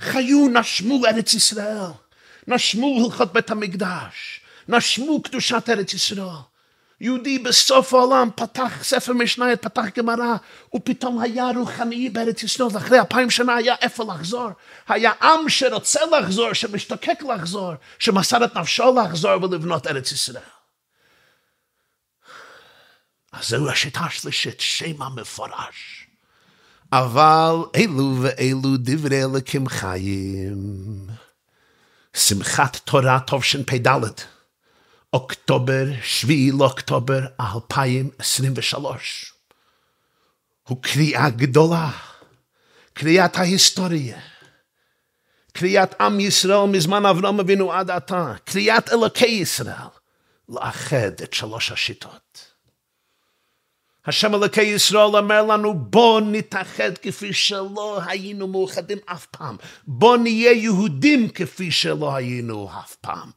חיו 0.00 0.48
נשמו 0.48 1.06
ארץ 1.06 1.34
ישראל, 1.34 1.90
נשמו 2.46 3.04
הלכות 3.04 3.32
בית 3.32 3.50
המקדש. 3.50 4.39
נשמו 4.70 5.22
קדושת 5.22 5.68
ארץ 5.68 5.94
ישראל. 5.94 6.36
יהודי 7.00 7.38
בסוף 7.38 7.94
העולם 7.94 8.28
פתח 8.36 8.72
ספר 8.82 9.12
משנה, 9.12 9.56
פתח 9.56 9.84
גמרא, 9.96 10.36
ופתאום 10.74 11.20
היה 11.20 11.44
רוחני 11.56 12.10
בארץ 12.10 12.42
ישראל, 12.42 12.68
ואחרי 12.72 12.98
אלפיים 12.98 13.30
שנה 13.30 13.54
היה 13.54 13.74
איפה 13.80 14.04
לחזור. 14.04 14.50
היה 14.88 15.12
עם 15.22 15.48
שרוצה 15.48 16.00
לחזור, 16.06 16.52
שמשתוקק 16.52 17.22
לחזור, 17.34 17.72
שמסר 17.98 18.44
את 18.44 18.56
נפשו 18.56 18.94
לחזור 19.04 19.44
ולבנות 19.44 19.86
ארץ 19.86 20.12
ישראל. 20.12 20.42
אז 23.32 23.48
זהו 23.48 23.68
השיטה 23.68 24.00
השלישית, 24.00 24.60
שם 24.60 25.02
המפורש. 25.02 26.06
אבל 26.92 27.54
אלו 27.76 28.16
ואלו 28.20 28.76
דברי 28.78 29.22
אלוקים 29.24 29.68
חיים. 29.68 31.06
שמחת 32.14 32.76
תורה 32.76 33.18
תשפ"ד. 33.26 33.88
אוקטובר, 35.12 35.84
שביעי 36.02 36.50
לאוקטובר 36.50 37.20
2023. 37.40 39.32
הוא 40.68 40.82
קריאה 40.82 41.30
גדולה, 41.30 41.90
קריאת 42.92 43.36
ההיסטוריה. 43.36 44.20
קריאת 45.52 46.00
עם 46.00 46.20
ישראל 46.20 46.68
מזמן 46.68 47.06
אברהם 47.06 47.40
אבינו 47.40 47.72
עד 47.72 47.90
עתה, 47.90 48.34
קריאת 48.44 48.92
אלוקי 48.92 49.26
ישראל, 49.26 49.74
לאחד 50.48 51.20
את 51.22 51.32
שלוש 51.32 51.72
השיטות. 51.72 52.50
השם 54.06 54.34
אלוקי 54.34 54.62
ישראל 54.62 55.16
אומר 55.16 55.42
לנו 55.42 55.74
בוא 55.74 56.20
נתאחד 56.20 56.98
כפי 57.02 57.32
שלא 57.32 58.00
היינו 58.06 58.48
מאוחדים 58.48 58.98
אף 59.06 59.26
פעם. 59.26 59.56
בוא 59.86 60.16
נהיה 60.16 60.52
יהודים 60.52 61.28
כפי 61.28 61.70
שלא 61.70 62.14
היינו 62.14 62.70
אף 62.80 62.94
פעם. 62.94 63.30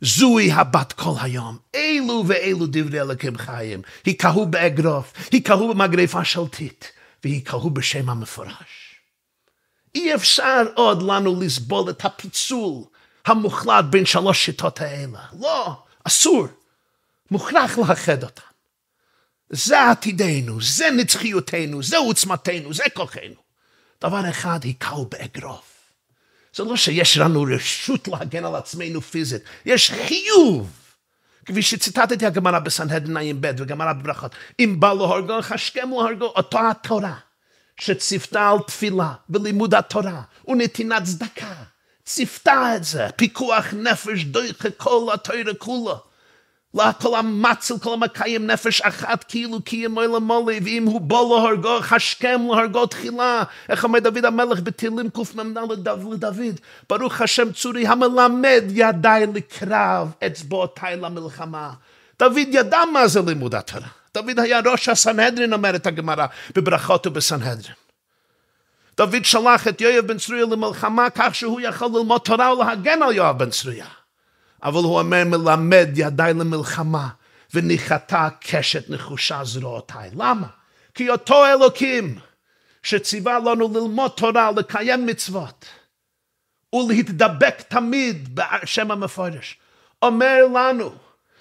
זוהי 0.00 0.52
הבת 0.52 0.92
כל 0.92 1.12
היום. 1.20 1.58
אלו 1.74 2.24
ואלו 2.26 2.66
דברי 2.66 3.00
אלוקים 3.00 3.38
חיים. 3.38 3.82
היכהו 4.04 4.46
באגרוף, 4.46 5.12
היכהו 5.32 5.74
במגרפה 5.74 6.24
שלטית, 6.24 6.92
והיכהו 7.24 7.70
בשם 7.70 8.10
המפורש. 8.10 8.94
אי 9.94 10.14
אפשר 10.14 10.62
עוד 10.74 11.02
לנו 11.02 11.40
לסבול 11.40 11.90
את 11.90 12.04
הפיצול 12.04 12.84
המוחלט 13.26 13.84
בין 13.84 14.06
שלוש 14.06 14.44
שיטות 14.44 14.80
האלה. 14.80 15.20
לא, 15.40 15.82
אסור. 16.04 16.46
מוכרח 17.30 17.78
לאחד 17.78 18.22
אותם. 18.22 18.42
זה 19.50 19.90
עתידנו, 19.90 20.60
זה 20.60 20.90
נצחיותנו, 20.90 21.82
זה 21.82 21.96
עוצמתנו, 21.96 22.74
זה 22.74 22.84
כוחנו. 22.94 23.34
דבר 24.00 24.30
אחד, 24.30 24.64
היכהו 24.64 25.06
באגרוף. 25.06 25.75
זה 26.56 26.64
לא 26.64 26.76
שיש 26.76 27.18
לנו 27.18 27.46
רשות 27.54 28.08
להגן 28.08 28.44
על 28.44 28.54
עצמנו 28.54 29.00
פיזית, 29.00 29.42
יש 29.66 29.90
חיוב. 29.90 30.70
כפי 31.46 31.62
שציטטתי 31.62 32.26
הגמרא 32.26 32.58
בסנהדרין 32.58 33.16
ע"ב 33.16 33.50
וגמרא 33.58 33.92
בברכות, 33.92 34.34
אם 34.60 34.80
בא 34.80 34.92
להורגו, 34.92 35.42
חשכם 35.42 35.88
להורגו, 35.88 36.24
אותו 36.24 36.58
התורה 36.70 37.14
שציפתה 37.80 38.50
על 38.50 38.58
תפילה 38.66 39.12
ולימוד 39.30 39.74
התורה 39.74 40.22
ונתינת 40.48 41.02
צדקה, 41.02 41.54
ציפתה 42.04 42.76
את 42.76 42.84
זה, 42.84 43.06
פיקוח 43.16 43.64
נפש 43.72 44.24
דויכה 44.24 44.70
כל 44.70 45.08
התורה 45.14 45.54
כולה. 45.58 45.94
לכל 46.76 47.18
המצל, 47.18 47.78
כל 47.78 47.94
המקיים 47.94 48.46
נפש 48.46 48.80
אחת, 48.80 49.24
כאילו 49.28 49.62
קיים 49.62 49.90
מוילה 49.90 50.18
מולי, 50.18 50.60
ואם 50.64 50.84
הוא 50.84 51.00
בוא 51.00 51.40
להרגו, 51.40 51.78
חשכם 51.80 52.40
להרגו 52.50 52.86
תחילה. 52.86 53.42
איך 53.68 53.84
אומר 53.84 53.98
דוד 53.98 54.24
המלך 54.24 54.60
בתהילים 54.62 55.10
קמ"ד 55.10 55.58
לדוד, 55.70 56.60
ברוך 56.90 57.20
השם 57.20 57.52
צורי 57.52 57.86
המלמד 57.86 58.64
ידיי 58.68 59.26
לקרב, 59.34 60.12
אצבעותיי 60.26 60.96
למלחמה. 60.96 61.70
דוד 62.18 62.48
ידע 62.50 62.80
מה 62.92 63.08
זה 63.08 63.20
לימוד 63.26 63.54
התורה. 63.54 63.88
דוד 64.14 64.38
היה 64.38 64.60
ראש 64.64 64.88
הסנהדרין, 64.88 65.52
אומרת 65.52 65.86
הגמרא, 65.86 66.26
בברכות 66.54 67.06
ובסנהדרין. 67.06 67.74
דוד 68.96 69.24
שלח 69.24 69.68
את 69.68 69.80
יואב 69.80 70.06
בן 70.06 70.18
צרויה 70.18 70.44
למלחמה 70.44 71.10
כך 71.14 71.34
שהוא 71.34 71.60
יכול 71.60 71.88
ללמוד 71.94 72.20
תורה 72.20 72.54
ולהגן 72.54 73.02
על 73.02 73.12
יואב 73.12 73.38
בן 73.38 73.50
צרויה. 73.50 73.86
אבל 74.66 74.84
הוא 74.84 74.98
אומר 74.98 75.22
מלמד 75.24 75.88
ידיי 75.96 76.34
למלחמה 76.34 77.08
וניחתה 77.54 78.28
קשת 78.40 78.90
נחושה 78.90 79.44
זרועותיי. 79.44 80.10
למה? 80.12 80.46
כי 80.94 81.10
אותו 81.10 81.46
אלוקים 81.46 82.18
שציווה 82.82 83.38
לנו 83.38 83.68
ללמוד 83.74 84.10
תורה, 84.10 84.50
לקיים 84.56 85.06
מצוות 85.06 85.64
ולהתדבק 86.74 87.60
תמיד 87.68 88.34
בשם 88.34 88.90
המפורש, 88.90 89.58
אומר 90.02 90.46
לנו 90.54 90.92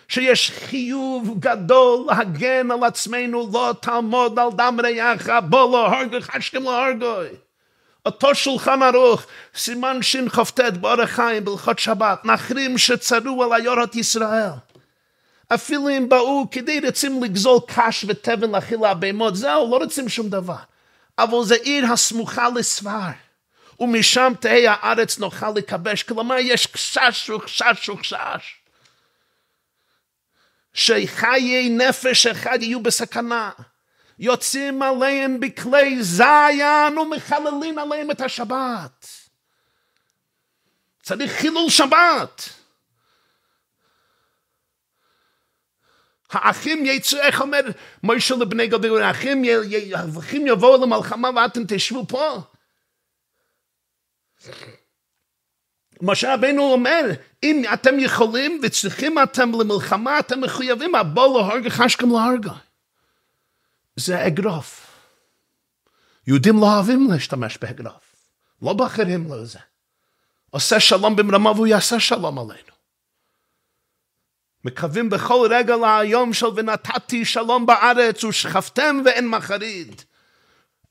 שיש 0.08 0.52
חיוב 0.52 1.40
גדול 1.40 2.06
להגן 2.08 2.72
על 2.72 2.84
עצמנו, 2.84 3.50
לא 3.54 3.74
תעמוד 3.82 4.40
על 4.40 4.50
דם 4.56 4.78
רעך, 4.84 5.30
בוא 5.50 5.78
הרגו, 5.78 6.18
חשכם 6.22 6.64
לא 6.64 6.86
הרגו. 6.86 7.22
אותו 8.06 8.36
שולחן 8.36 8.84
ערוך, 8.84 9.26
סימן 9.56 10.02
שכ"ט 10.02 10.60
באורח 10.60 11.10
חיים 11.10 11.46
בהלכות 11.46 11.80
שבת, 11.80 12.26
נחרים 12.26 12.78
שצרו 12.78 13.44
על 13.44 13.54
עיירות 13.54 13.96
ישראל. 13.96 14.50
אפילו 15.54 15.90
אם 15.90 16.10
באו 16.10 16.48
כדי 16.52 16.80
רוצים 16.86 17.24
לגזול 17.24 17.60
קש 17.68 18.06
ותבן 18.08 18.52
להכיל 18.52 18.86
הבהמות, 18.86 19.36
זהו, 19.36 19.72
לא 19.72 19.78
רוצים 19.78 20.10
שום 20.10 20.30
דבר. 20.30 20.56
אבל 21.18 21.44
זה 21.44 21.56
עיר 21.56 21.86
הסמוכה 21.86 22.50
לסבר, 22.56 23.10
ומשם 23.80 24.34
תהא 24.40 24.68
הארץ 24.68 25.20
נוכל 25.20 25.50
לכבש. 25.56 26.04
כלומר, 26.04 26.36
יש 26.40 26.68
חשש 26.68 27.30
וחשש 27.30 27.90
וחשש. 27.90 28.56
שחיי 30.74 31.70
נפש 31.70 32.26
אחד 32.26 32.58
יהיו 32.62 32.84
בסכנה. 32.84 33.52
יוצאים 34.20 34.82
עליהם 34.82 35.40
בכלי 35.40 36.04
זין 36.04 36.98
ומחללים 36.98 37.80
עליהם 37.80 38.12
את 38.12 38.22
השבת. 38.22 39.08
צריך 41.04 41.32
חילול 41.32 41.70
שבת. 41.70 42.50
האחים 46.32 46.86
יצאו, 46.86 47.20
איך 47.20 47.42
אומר 47.42 47.62
מוישה 48.04 48.36
לבני 48.36 48.68
גדול, 48.68 49.04
האחים, 49.04 49.44
האחים 49.96 50.48
יבואו 50.48 50.86
למלחמה 50.86 51.30
ואתם 51.36 51.62
תשבו 51.68 52.08
פה. 52.08 52.42
משה 56.02 56.34
רבנו 56.34 56.64
אומר, 56.64 57.02
אם 57.44 57.64
אתם 57.74 58.00
יכולים 58.00 58.60
וצריכים 58.64 59.20
אתם 59.24 59.52
למלחמה, 59.62 60.20
אתם 60.20 60.42
מחויבים, 60.42 60.96
הבוא 60.96 61.42
להרגה 61.42 61.70
חשכם 61.70 62.10
להרגה. 62.12 62.54
זה 63.96 64.28
אגרוף. 64.28 64.88
יהודים 66.28 66.60
לא 66.60 66.66
אוהבים 66.76 67.08
להשתמש 67.12 67.58
באגרוף. 67.58 68.16
לא 68.62 68.74
באחרים 68.74 69.34
לזה. 69.34 69.60
עושה 70.50 70.80
שלום 70.80 71.16
במרמה 71.16 71.52
והוא 71.52 71.68
יעשה 71.68 72.00
שלום 72.00 72.40
עלינו. 72.40 72.76
מקווים 74.66 75.10
בכל 75.10 75.48
רגע 75.52 75.76
להיום 75.76 76.34
של 76.34 76.46
ונתתי 76.56 77.26
שלום 77.26 77.66
בארץ 77.66 78.24
ושכבתם 78.24 79.02
ואין 79.06 79.28
מחריד. 79.28 80.02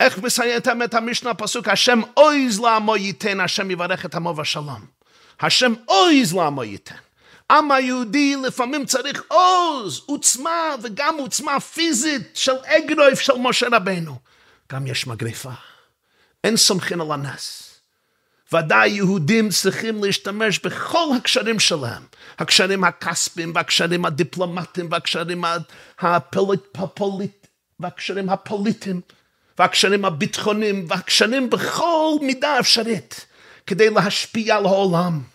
איך 0.01 0.19
מסיימתם 0.19 0.83
את 0.83 0.95
המשנה 0.95 1.31
הפסוק? 1.31 1.69
השם 1.69 2.01
אויז 2.17 2.61
לעמו 2.61 2.97
ייתן, 2.97 3.41
השם 3.41 3.71
יברך 3.71 4.07
את 4.07 4.15
עמו 4.15 4.35
בשלום. 4.35 4.87
השם 5.41 5.75
אויז 5.89 6.35
לעמו 6.35 6.65
ייתן. 6.65 6.95
העם 7.51 7.73
היהודי 7.73 8.37
לפעמים 8.37 8.87
צריך 8.87 9.23
עוז, 9.29 10.03
עוצמה, 10.07 10.75
וגם 10.83 11.17
עוצמה 11.19 11.61
פיזית 11.61 12.23
של 12.35 12.55
אגרויף 12.65 13.21
של 13.21 13.33
משה 13.39 13.67
רבנו. 13.73 14.19
גם 14.73 14.87
יש 14.87 15.07
מגרפה. 15.07 15.51
אין 16.45 16.57
סומכין 16.57 17.01
על 17.01 17.13
הנס. 17.13 17.71
ודאי 18.53 18.89
יהודים 18.89 19.49
צריכים 19.49 20.05
להשתמש 20.05 20.59
בכל 20.59 21.07
הקשרים 21.17 21.61
שלהם, 21.61 22.03
הקשרים 22.39 22.85
הכספיים 22.85 23.53
והקשרים 23.55 24.05
הדיפלומטיים 24.05 24.89
והקשרים 24.91 25.45
הפוליט, 25.99 27.47
והקשרים 27.81 28.29
הפוליטיים 28.29 29.01
והקשרים 29.59 30.05
הביטחוניים 30.05 30.87
והקשרים 30.89 31.51
בכל 31.51 32.17
מידה 32.23 32.61
אפשרית 32.61 33.27
כדי 33.67 33.91
להשפיע 33.91 34.57
על 34.57 34.67
העולם. 34.67 35.34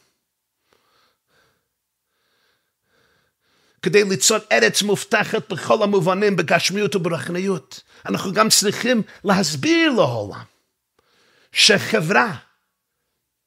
כדי 3.81 4.03
ליצור 4.03 4.37
ארץ 4.51 4.81
מובטחת 4.81 5.51
בכל 5.51 5.83
המובנים, 5.83 6.35
בגשמיות 6.35 6.95
וברחניות. 6.95 7.81
אנחנו 8.05 8.33
גם 8.33 8.49
צריכים 8.49 9.01
להסביר 9.23 9.91
לעולם 9.91 10.43
שחברה 11.51 12.35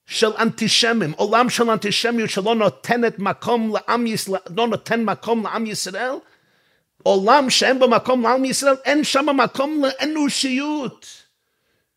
של 0.06 0.30
אנטישמים, 0.38 1.12
עולם 1.16 1.50
של 1.50 1.70
אנטישמיות 1.70 2.30
שלא 2.30 2.54
נותנת 2.54 3.18
מקום 3.18 3.74
לעם 3.74 4.06
ישראל, 4.06 4.40
לא 4.56 4.68
נותן 4.68 5.04
מקום 5.04 5.44
לעם 5.44 5.66
ישראל, 5.66 6.12
עולם 7.02 7.50
שאין 7.50 7.78
בו 7.78 7.88
מקום 7.88 8.22
לעם 8.22 8.44
ישראל, 8.44 8.74
אין 8.84 9.04
שם 9.04 9.26
מקום 9.36 9.82
לאנושיות. 9.84 11.06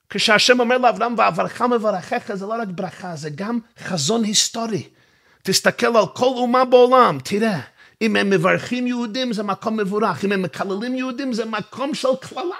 כשהשם 0.09 0.59
אומר 0.59 0.77
לאברהם, 0.77 1.15
ואברך 1.17 1.61
מברכך, 1.61 2.31
זה 2.33 2.45
לא 2.45 2.53
רק 2.53 2.67
ברכה, 2.67 3.15
זה 3.15 3.29
גם 3.29 3.59
חזון 3.79 4.23
היסטורי. 4.23 4.89
תסתכל 5.43 5.97
על 5.97 6.05
כל 6.13 6.25
אומה 6.25 6.65
בעולם, 6.65 7.17
תראה. 7.23 7.59
אם 8.05 8.15
הם 8.15 8.29
מברכים 8.29 8.87
יהודים 8.87 9.33
זה 9.33 9.43
מקום 9.43 9.77
מבורך, 9.77 10.25
אם 10.25 10.31
הם 10.31 10.41
מקללים 10.41 10.95
יהודים 10.95 11.33
זה 11.33 11.45
מקום 11.45 11.93
של 11.93 12.15
קללה. 12.21 12.55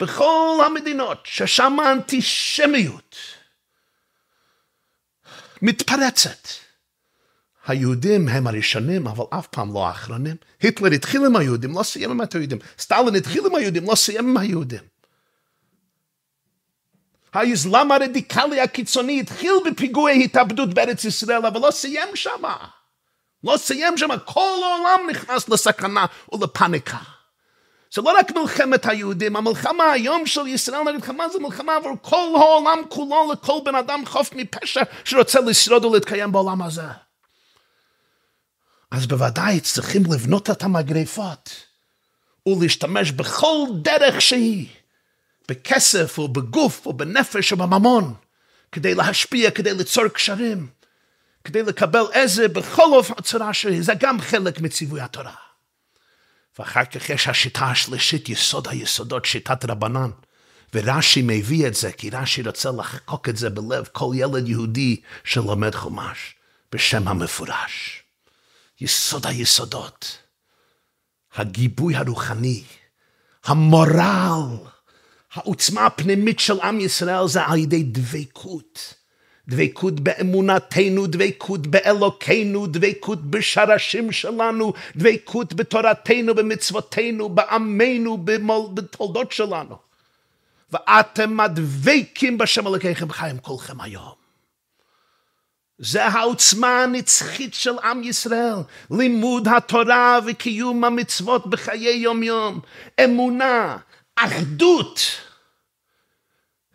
בכל 0.00 0.62
המדינות 0.66 1.18
ששם 1.24 1.80
האנטישמיות 1.80 3.16
מתפרצת. 5.62 6.48
היהודים 7.66 8.28
הם 8.28 8.46
הראשונים, 8.46 9.06
אבל 9.06 9.24
אף 9.30 9.46
פעם 9.46 9.74
לא 9.74 9.86
האחרונים. 9.86 10.36
היטלר 10.60 10.90
התחיל 10.92 11.24
עם 11.26 11.36
היהודים, 11.36 11.78
לא 11.78 11.82
סיים 11.82 12.10
עם 12.10 12.20
היהודים. 12.20 12.58
סטלין 12.78 13.14
התחיל 13.16 13.46
עם 13.46 13.54
היהודים, 13.54 13.84
לא 13.90 13.94
סיים 13.94 14.28
עם 14.28 14.36
היהודים. 14.36 14.82
האסלאם 17.32 17.92
הרדיקלי 17.92 18.60
הקיצוני 18.60 19.20
התחיל 19.20 19.52
בפיגועי 19.66 20.24
התאבדות 20.24 20.74
בארץ 20.74 21.04
ישראל, 21.04 21.46
אבל 21.46 21.60
לא 21.60 21.70
סיים 21.70 22.08
שמה. 22.16 22.56
לא 23.44 23.56
סיים 23.56 23.98
שם, 23.98 24.08
כל 24.24 24.60
העולם 24.62 25.00
נכנס 25.10 25.48
לסכנה 25.48 26.06
ולפניקה. 26.32 26.98
זה 27.94 28.02
לא 28.02 28.18
רק 28.18 28.30
מלחמת 28.30 28.86
היהודים, 28.86 29.36
המלחמה 29.36 29.92
היום 29.92 30.26
של 30.26 30.46
ישראל 30.46 30.82
נגד 30.82 31.04
חמאס 31.04 31.32
זה 31.32 31.38
מלחמה 31.38 31.76
עבור 31.76 31.96
כל 32.00 32.32
העולם 32.36 32.78
כולו 32.88 33.32
לכל 33.32 33.60
בן 33.64 33.74
אדם 33.74 34.06
חוף 34.06 34.30
מפשע 34.32 34.82
שרוצה 35.04 35.40
לשרוד 35.40 35.84
ולהתקיים 35.84 36.32
בעולם 36.32 36.62
הזה. 36.62 36.86
אז 38.90 39.06
בוודאי 39.06 39.60
צריכים 39.60 40.02
לבנות 40.12 40.50
את 40.50 40.62
המגרפות 40.62 41.50
ולהשתמש 42.46 43.10
בכל 43.10 43.66
דרך 43.82 44.22
שהיא, 44.22 44.66
בכסף 45.48 46.18
או 46.18 46.28
בגוף 46.28 46.86
או 46.86 46.92
בנפש 46.92 47.52
או 47.52 47.56
בממון, 47.56 48.14
כדי 48.72 48.94
להשפיע, 48.94 49.50
כדי 49.50 49.74
ליצור 49.74 50.08
קשרים, 50.08 50.66
כדי 51.44 51.62
לקבל 51.62 52.04
עזר 52.12 52.48
בכל 52.48 52.92
אופן 52.92 53.14
צורה 53.22 53.54
שהיא, 53.54 53.82
זה 53.82 53.92
גם 53.98 54.20
חלק 54.20 54.60
מציווי 54.60 55.00
התורה. 55.00 55.34
ואחר 56.58 56.84
כך 56.84 57.10
יש 57.10 57.28
השיטה 57.28 57.64
השלישית, 57.64 58.28
יסוד 58.28 58.68
היסודות, 58.68 59.24
שיטת 59.24 59.64
רבנן. 59.64 60.10
ורש"י 60.74 61.22
מביא 61.24 61.66
את 61.66 61.74
זה, 61.74 61.92
כי 61.92 62.10
רש"י 62.10 62.42
רוצה 62.42 62.70
לחקוק 62.70 63.28
את 63.28 63.36
זה 63.36 63.50
בלב 63.50 63.88
כל 63.92 64.12
ילד 64.14 64.48
יהודי 64.48 65.00
שלומד 65.24 65.74
חומש, 65.74 66.34
בשם 66.72 67.08
המפורש. 67.08 68.02
יסוד 68.80 69.26
היסודות, 69.26 70.18
הגיבוי 71.34 71.96
הרוחני, 71.96 72.64
המורל, 73.44 74.56
העוצמה 75.32 75.86
הפנימית 75.86 76.40
של 76.40 76.60
עם 76.60 76.80
ישראל 76.80 77.28
זה 77.28 77.42
על 77.42 77.58
ידי 77.58 77.82
דבקות. 77.82 78.94
דבקות 79.48 80.00
באמונתנו, 80.00 81.06
דבקות 81.06 81.66
באלוקינו, 81.66 82.66
דבקות 82.66 83.30
בשרשים 83.30 84.12
שלנו, 84.12 84.72
דבקות 84.96 85.54
בתורתנו, 85.54 86.34
במצוותינו, 86.34 87.28
בעמנו, 87.28 88.18
בתולדות 88.74 89.32
שלנו. 89.32 89.76
ואתם 90.72 91.40
הדבקים 91.40 92.38
בשם 92.38 92.66
אלוקיכם 92.66 93.10
חיים 93.10 93.38
כולכם 93.38 93.80
היום. 93.80 94.22
זה 95.78 96.04
העוצמה 96.06 96.82
הנצחית 96.82 97.54
של 97.54 97.78
עם 97.84 98.02
ישראל, 98.04 98.54
לימוד 98.90 99.48
התורה 99.48 100.18
וקיום 100.26 100.84
המצוות 100.84 101.46
בחיי 101.46 101.96
יום-יום, 101.96 102.60
אמונה, 103.04 103.76
אחדות 104.16 105.00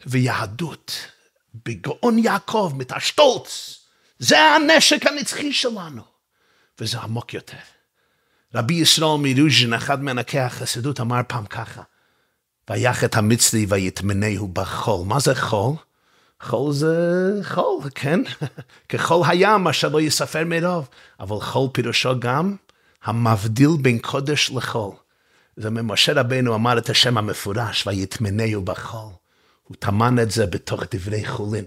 ויהדות. 0.06 1.17
בגאון 1.65 2.20
יעקב, 2.20 2.74
מתשתולץ. 2.76 3.80
זה 4.20 4.39
הנשק 4.39 5.08
הנצחי 5.08 5.54
שלנו, 5.54 6.02
וזה 6.80 7.00
עמוק 7.00 7.34
יותר. 7.34 7.58
רבי 8.56 8.74
ישראל 8.74 9.17
מרוז'ין, 9.20 9.74
אחד 9.74 10.04
מענקי 10.04 10.39
החסידות, 10.39 11.00
אמר 11.00 11.22
פעם 11.28 11.46
ככה, 11.46 11.82
ויח 12.70 13.04
את 13.04 13.15
המצרי 13.15 13.65
ויטמנהו 13.70 14.48
בחול. 14.48 15.06
מה 15.06 15.20
זה 15.20 15.36
חול? 15.36 15.76
חול 16.41 16.74
זה 16.74 17.32
חול, 17.43 17.89
כן? 17.96 18.22
כחול 18.89 19.26
הים 19.28 19.67
אשר 19.67 19.89
לא 19.89 20.02
יספר 20.02 20.43
מרוב. 20.46 20.89
אבל 21.20 21.39
חול 21.39 21.70
פירושו 21.74 22.20
גם 22.20 22.56
המבדיל 23.04 23.70
בין 23.82 24.00
קודש 24.00 24.52
לחול. 24.52 24.91
זה 25.58 25.70
ממשה 25.70 26.13
רבנו 26.13 26.56
אמר 26.56 26.78
את 26.78 26.89
השם 26.89 27.17
המפורש, 27.17 27.88
ויטמנהו 27.88 28.62
בחול. 28.62 29.12
הוא 29.68 29.76
טמן 29.80 30.20
את 30.20 30.32
זה 30.32 30.46
בתוך 30.46 30.84
דברי 30.92 31.26
חולין. 31.26 31.66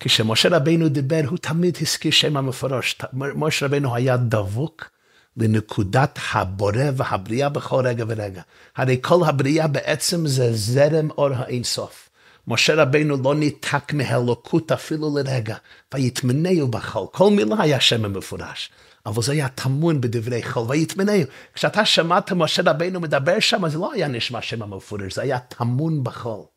כשמשה 0.00 0.48
רבנו 0.48 0.88
דיבר, 0.88 1.20
הוא 1.28 1.38
תמיד 1.38 1.78
הזכיר 1.80 2.12
שם 2.12 2.36
המפורש. 2.36 2.98
משה 3.12 3.66
רבנו 3.66 3.94
היה 3.94 4.16
דבוק 4.16 4.90
לנקודת 5.36 6.18
הבורא 6.32 6.82
והבריאה 6.96 7.48
בכל 7.48 7.86
רגע 7.86 8.04
ורגע. 8.08 8.42
הרי 8.76 8.98
כל 9.02 9.20
הבריאה 9.26 9.66
בעצם 9.66 10.26
זה 10.26 10.52
זרם 10.52 11.10
אור 11.10 11.30
האינסוף. 11.34 12.08
משה 12.48 12.74
רבנו 12.74 13.16
לא 13.22 13.34
ניתק 13.34 13.92
מהלוקות 13.92 14.72
אפילו 14.72 15.18
לרגע, 15.18 15.56
ויתמנהו 15.94 16.68
בחול. 16.68 17.06
כל 17.12 17.30
מילה 17.30 17.56
היה 17.58 17.80
שם 17.80 18.04
המפורש. 18.04 18.70
אבל 19.06 19.22
זה 19.22 19.32
היה 19.32 19.48
טמון 19.48 20.00
בדברי 20.00 20.42
חול, 20.42 20.66
ויתמנהו. 20.68 21.22
כשאתה 21.54 21.84
שמעת 21.84 22.32
משה 22.32 22.62
רבנו 22.66 23.00
מדבר 23.00 23.40
שם, 23.40 23.68
זה 23.68 23.78
לא 23.78 23.92
היה 23.92 24.08
נשמע 24.08 24.42
שם 24.42 24.62
המפורש, 24.62 25.14
זה 25.14 25.22
היה 25.22 25.38
טמון 25.38 26.04
בחול. 26.04 26.53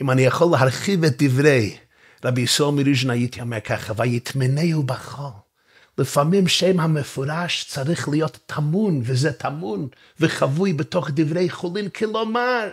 אם 0.00 0.10
אני 0.10 0.22
יכול 0.22 0.48
להרחיב 0.52 1.04
את 1.04 1.22
דברי 1.22 1.76
רבי 2.24 2.40
ישראל 2.40 2.70
מריז'ן 2.70 3.10
הייתי 3.10 3.40
אומר 3.40 3.60
ככה, 3.60 3.92
ויתמנהו 3.96 4.82
בחול. 4.82 5.30
לפעמים 5.98 6.48
שם 6.48 6.80
המפורש 6.80 7.64
צריך 7.68 8.08
להיות 8.08 8.38
טמון, 8.46 9.00
וזה 9.04 9.32
טמון 9.32 9.88
וחבוי 10.20 10.72
בתוך 10.72 11.10
דברי 11.14 11.50
חולין, 11.50 11.88
כלומר, 11.88 12.68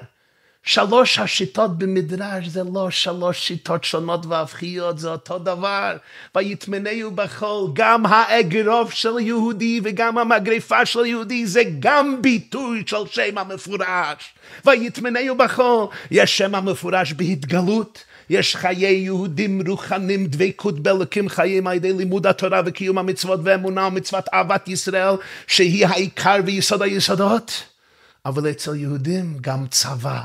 שלוש 0.66 1.20
השיטות 1.20 1.78
במדרש 1.78 2.48
זה 2.48 2.64
לא 2.74 2.92
שלוש 2.92 3.48
שיטות 3.48 3.84
שונות 3.84 4.26
והפכיות, 4.26 5.00
זה 5.00 5.10
אותו 5.10 5.40
דבר. 5.40 5.98
ויתמנהו 6.36 7.12
בחול, 7.12 7.70
גם 7.74 8.06
האגרוף 8.06 8.94
של 8.94 9.20
יהודי 9.20 9.82
וגם 9.84 10.18
המגרפה 10.18 10.86
של 10.86 11.06
יהודי 11.06 11.46
זה 11.46 11.62
גם 11.80 12.22
ביטוי 12.22 12.84
של 12.86 13.08
שם 13.12 13.38
המפורש. 13.38 14.34
ויתמנהו 14.66 15.36
בחול, 15.36 15.88
יש 16.12 16.38
שם 16.38 16.56
המפורש 16.56 17.14
בהתגלות. 17.14 18.04
יש 18.30 18.56
חיי 18.56 18.92
יהודים 18.92 19.62
רוחנים, 19.68 20.28
דבקות 20.28 20.80
באלוקים 20.80 21.30
חיים 21.30 21.68
על 21.68 21.76
ידי 21.76 21.94
לימוד 21.94 22.28
התורה 22.28 22.62
וקיום 22.66 22.98
המצוות 22.98 23.40
ואמונה 23.44 23.88
ומצוות 23.88 24.26
אהבת 24.34 24.68
ישראל, 24.68 25.14
שהיא 25.48 25.88
העיקר 25.88 26.36
ויסוד 26.46 26.82
היסודות. 26.82 27.64
אבל 28.26 28.50
אצל 28.50 28.76
יהודים 28.76 29.38
גם 29.42 29.68
צבא, 29.68 30.22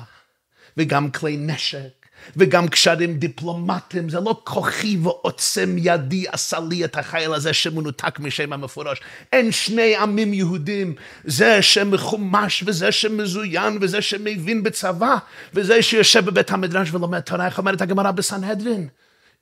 וגם 0.80 1.10
כלי 1.10 1.36
נשק, 1.36 2.06
וגם 2.36 2.68
קשרים 2.68 3.18
דיפלומטיים, 3.18 4.08
זה 4.08 4.20
לא 4.20 4.40
כוחי 4.44 4.96
ועוצם 5.02 5.76
ידי 5.78 6.24
עשה 6.28 6.58
לי 6.68 6.84
את 6.84 6.96
החייל 6.96 7.34
הזה 7.34 7.52
שמנותק 7.52 8.20
משם 8.20 8.52
המפורש. 8.52 9.00
אין 9.32 9.52
שני 9.52 9.96
עמים 9.96 10.34
יהודים, 10.34 10.94
זה 11.24 11.62
שמחומש 11.62 12.64
וזה 12.66 12.92
שמזוין 12.92 13.78
וזה 13.80 14.02
שמבין 14.02 14.62
בצבא, 14.62 15.16
וזה 15.54 15.82
שיושב 15.82 16.24
בבית 16.24 16.50
המדרש 16.50 16.94
ולומד 16.94 17.20
תורה, 17.20 17.46
איך 17.46 17.58
אומרת 17.58 17.80
הגמרא 17.80 18.10
בסנהדרין? 18.10 18.88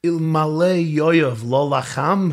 אלמלא 0.04 0.64
יואב 0.64 1.44
לא 1.50 1.78
לחם, 1.78 2.30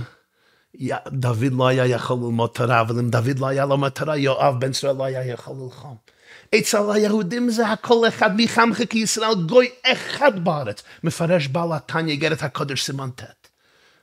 דוד 1.07 1.53
לא 1.53 1.67
היה 1.67 1.85
יכול 1.85 2.17
ללמוד 2.17 2.49
תורה, 2.53 2.81
אבל 2.81 2.99
אם 2.99 3.09
דוד 3.09 3.39
לא 3.39 3.47
היה 3.47 3.65
ללמוד 3.65 3.91
תורה, 3.91 4.17
יואב 4.17 4.59
בן 4.59 4.71
צורה 4.71 4.93
לא 4.93 5.03
היה 5.03 5.25
יכול 5.25 5.55
ללחום. 5.63 6.14
אצל 6.55 6.91
היהודים 6.91 7.49
זה 7.49 7.67
הכל 7.67 8.07
אחד 8.07 8.41
מחמך 8.41 8.81
כי 8.89 8.99
ישראל 8.99 9.35
גוי 9.47 9.69
אחד 9.83 10.43
בארץ. 10.43 10.83
מפרש 11.03 11.47
בעל 11.47 11.73
התניא 11.73 12.11
איגרת 12.11 12.43
הקודש 12.43 12.83
סימן 12.83 13.09
ט'. 13.09 13.23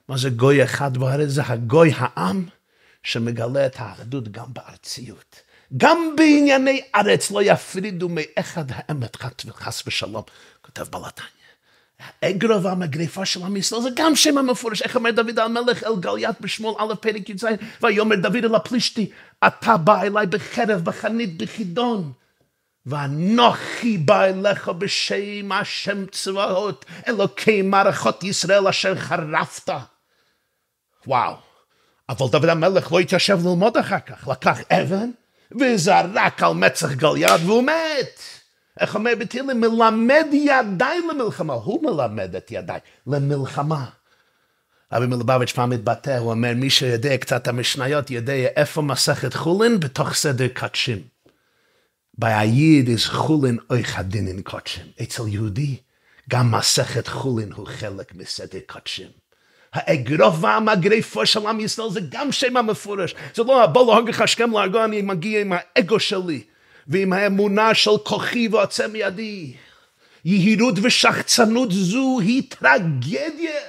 מה 0.09 0.17
זה 0.17 0.31
גוי 0.31 0.65
אחד 0.65 0.97
בארץ? 0.97 1.29
זה 1.29 1.43
הגוי 1.47 1.93
העם 1.97 2.47
שמגלה 3.03 3.67
את 3.67 3.77
האחדות 3.79 4.29
גם 4.29 4.47
בארציות. 4.49 5.41
גם 5.77 5.99
בענייני 6.17 6.81
ארץ 6.95 7.31
לא 7.31 7.43
יפרידו 7.43 8.09
מאחד 8.09 8.65
האמת 8.69 9.17
חס 9.51 9.83
ושלום, 9.87 10.23
כותב 10.63 10.87
בעל 10.91 11.03
התניא. 11.05 11.29
האגרו 12.23 12.63
והמגריפה 12.63 13.25
של 13.25 13.43
עם 13.43 13.57
ישראל 13.57 13.83
זה 13.83 13.89
גם 13.97 14.17
שם 14.17 14.39
המפורש. 14.39 14.83
איך 14.83 14.97
אומר 14.97 15.11
דוד 15.11 15.39
המלך 15.39 15.85
אל 15.85 15.97
גליית 16.01 16.41
בשמואל 16.41 16.75
א' 16.79 16.95
פרק 16.95 17.29
י"ז, 17.29 17.45
ויאמר 17.83 18.17
דוד 18.17 18.45
אל 18.45 18.55
הפלישתי, 18.55 19.11
אתה 19.47 19.77
בא 19.77 20.03
אליי 20.03 20.27
בחרב, 20.27 20.85
בחנית, 20.85 21.37
בחידון. 21.37 22.13
ואנוכי 22.87 23.99
בא 23.99 24.25
אליך 24.25 24.69
בשם 24.69 25.53
השם 25.53 26.07
צבאות, 26.07 26.85
אלוקי 27.09 27.63
מערכות 27.63 28.25
ישראל 28.25 28.69
אשר 28.69 28.97
חרפת. 28.97 29.73
וואו. 31.07 31.35
אבל 32.09 32.27
דוד 32.31 32.45
המלך 32.45 32.93
לא 32.93 32.99
התיישב 32.99 33.39
ללמוד 33.47 33.77
אחר 33.77 34.01
כך, 34.01 34.29
לקח 34.29 34.59
אבן 34.71 35.11
וזרק 35.61 36.43
על 36.43 36.53
מצח 36.53 36.93
גליית 36.93 37.41
והוא 37.47 37.63
מת. 37.63 38.21
איך 38.81 38.95
אומר 38.95 39.13
בתהילים? 39.19 39.61
מלמד 39.61 40.27
ידיי 40.33 41.01
למלחמה. 41.11 41.53
הוא 41.53 41.83
מלמד 41.83 42.37
את 42.37 42.51
ידיי 42.51 42.81
למלחמה. 43.07 43.85
רבי 44.93 45.07
מלובביץ' 45.07 45.53
פעם 45.53 45.71
מתבטא, 45.71 46.19
הוא 46.19 46.31
אומר, 46.31 46.53
מי 46.55 46.71
שיודע 46.71 47.17
קצת 47.17 47.49
המשניות 47.49 48.11
יודע 48.11 48.33
איפה 48.33 48.83
מסכת 48.83 49.35
חולין 49.35 49.81
בתוך 49.81 50.15
סדר 50.15 50.49
קדשים. 50.49 51.12
Bei 52.19 52.33
a 52.33 52.45
yid 52.45 52.89
is 52.89 53.09
chulin 53.09 53.61
euch 53.71 53.99
adin 53.99 54.29
in 54.29 54.43
kotshim. 54.43 54.93
Etzel 54.99 55.27
yudi, 55.27 55.81
gam 56.29 56.51
masechet 56.53 57.09
chulin 57.19 57.53
hu 57.53 57.65
chelek 57.65 58.15
mesede 58.15 58.67
kotshim. 58.67 59.13
האגרוף 59.73 60.35
והמגרפו 60.41 61.27
של 61.27 61.47
עם 61.47 61.61
ישראל 61.61 61.91
זה 61.91 62.01
גם 62.09 62.33
שם 62.33 62.57
המפורש. 62.57 63.15
זה 63.35 63.43
לא 63.43 63.65
הבוא 63.65 63.95
להוגך 63.95 64.21
השכם 64.21 64.51
להרגוע, 64.51 64.85
אני 64.85 65.03
מגיע 65.03 65.41
עם 65.41 65.53
האגו 65.57 66.01
שלי 66.01 66.43
ועם 66.87 67.13
האמונה 67.13 67.75
של 67.75 67.91
כוחי 68.05 68.49
ועוצם 68.49 68.93
ידי. 68.95 69.55
יהירות 70.25 70.75
ושחצנות 70.83 71.73
זו 71.73 72.21
היא 72.21 72.43
טרגדיה. 72.49 73.61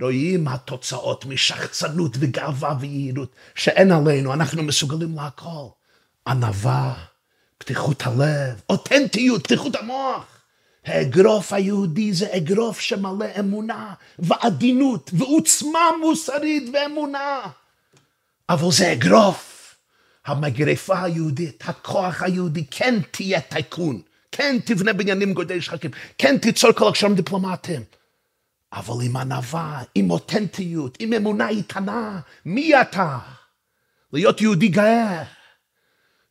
רואים 0.00 0.48
התוצאות 0.48 1.24
משחצנות 1.26 2.16
וגאווה 2.20 2.74
ויהירות 2.80 3.34
שאין 3.54 3.92
עלינו, 3.92 4.32
אנחנו 4.32 4.62
מסוגלים 4.62 5.16
להכל. 5.16 5.66
ענווה. 6.26 7.11
פתיחות 7.62 8.06
הלב, 8.06 8.60
אותנטיות, 8.70 9.44
פתיחות 9.44 9.76
המוח. 9.76 10.24
האגרוף 10.84 11.52
היהודי 11.52 12.12
זה 12.12 12.36
אגרוף 12.36 12.80
שמלא 12.80 13.26
אמונה 13.38 13.94
ועדינות 14.18 15.10
ועוצמה 15.12 15.90
מוסרית 16.00 16.62
ואמונה. 16.72 17.40
אבל 18.48 18.72
זה 18.72 18.92
אגרוף. 18.92 19.74
המגרפה 20.26 21.02
היהודית, 21.02 21.62
הכוח 21.66 22.22
היהודי, 22.22 22.64
כן 22.70 23.00
תהיה 23.10 23.40
טייקון, 23.40 24.00
כן 24.32 24.56
תבנה 24.64 24.92
בניינים 24.92 25.32
גודל 25.32 25.60
שחקים, 25.60 25.90
כן 26.18 26.38
תיצור 26.38 26.72
כל 26.72 26.88
הקשרים 26.88 27.14
דיפלומטיים. 27.14 27.82
אבל 28.72 28.94
עם 29.04 29.16
ענווה, 29.16 29.82
עם 29.94 30.10
אותנטיות, 30.10 30.96
עם 31.00 31.12
אמונה 31.12 31.48
איתנה, 31.48 32.20
מי 32.46 32.80
אתה? 32.80 33.18
להיות 34.12 34.40
יהודי 34.40 34.68
גאה. 34.68 35.24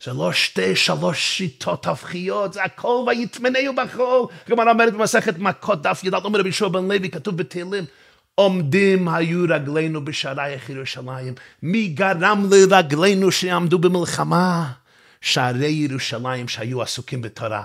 זה 0.04 0.14
לא 0.14 0.32
שתי, 0.34 0.76
שלוש 0.76 1.38
שיטות 1.38 1.88
הפכיות, 1.88 2.54
זה 2.54 2.64
הכל 2.64 3.04
ויתמנהו 3.08 3.76
בחול. 3.76 4.28
גמרא 4.50 4.72
אומרת 4.72 4.94
במסכת 4.94 5.38
מכות 5.38 5.82
דף 5.82 6.02
י"ד, 6.04 6.14
אומר 6.14 6.40
רבי 6.40 6.50
ישוע 6.50 6.70
בן 6.70 6.92
לוי, 6.92 7.10
כתוב 7.10 7.38
בתהילים, 7.38 7.86
עומדים 8.36 9.08
היו 9.08 9.46
רגלינו 9.50 10.06
בשערייך 10.06 10.70
ירושלים. 10.70 11.34
מי 11.64 11.88
גרם 11.88 12.50
לרגלינו 12.52 13.32
שיעמדו 13.32 13.80
במלחמה? 13.80 14.72
שערי 15.22 15.68
ירושלים 15.68 16.48
שהיו 16.48 16.82
עסוקים 16.82 17.22
בתורה. 17.22 17.64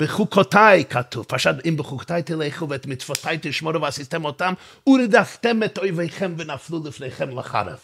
בחוקותיי 0.00 0.84
כתוב, 0.90 1.24
פרשת 1.24 1.54
אם 1.64 1.76
בחוקותיי 1.76 2.22
תלכו 2.22 2.68
ואת 2.68 2.86
מצוותיי 2.86 3.38
תשמורו 3.42 3.80
ועשיתם 3.80 4.24
אותם, 4.24 4.54
ורדפתם 4.86 5.62
את 5.62 5.78
אויביכם 5.78 6.34
ונפלו 6.38 6.80
לפניכם 6.84 7.38
לחרב. 7.38 7.78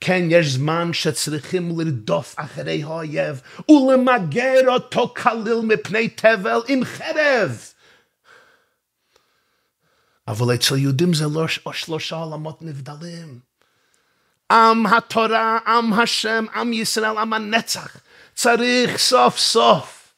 כן, 0.00 0.24
יש 0.30 0.46
זמן 0.46 0.92
שצריכים 0.92 1.78
לרדוף 1.78 2.34
אחרי 2.38 2.82
האויב 2.82 3.40
ולמגר 3.68 4.68
אותו 4.68 5.14
כליל 5.16 5.60
מפני 5.62 6.08
תבל 6.08 6.60
עם 6.68 6.84
חרב. 6.84 7.68
אבל 10.28 10.54
אצל 10.54 10.76
יהודים 10.76 11.14
זה 11.14 11.24
לא 11.34 11.46
שלושה 11.72 12.16
עולמות 12.16 12.62
נבדלים. 12.62 13.38
עם 14.52 14.86
התורה, 14.86 15.58
עם 15.66 15.92
השם, 15.92 16.44
עם 16.54 16.72
ישראל, 16.72 17.18
עם 17.18 17.32
הנצח. 17.32 17.96
צריך 18.34 18.96
סוף 18.96 19.38
סוף 19.38 20.14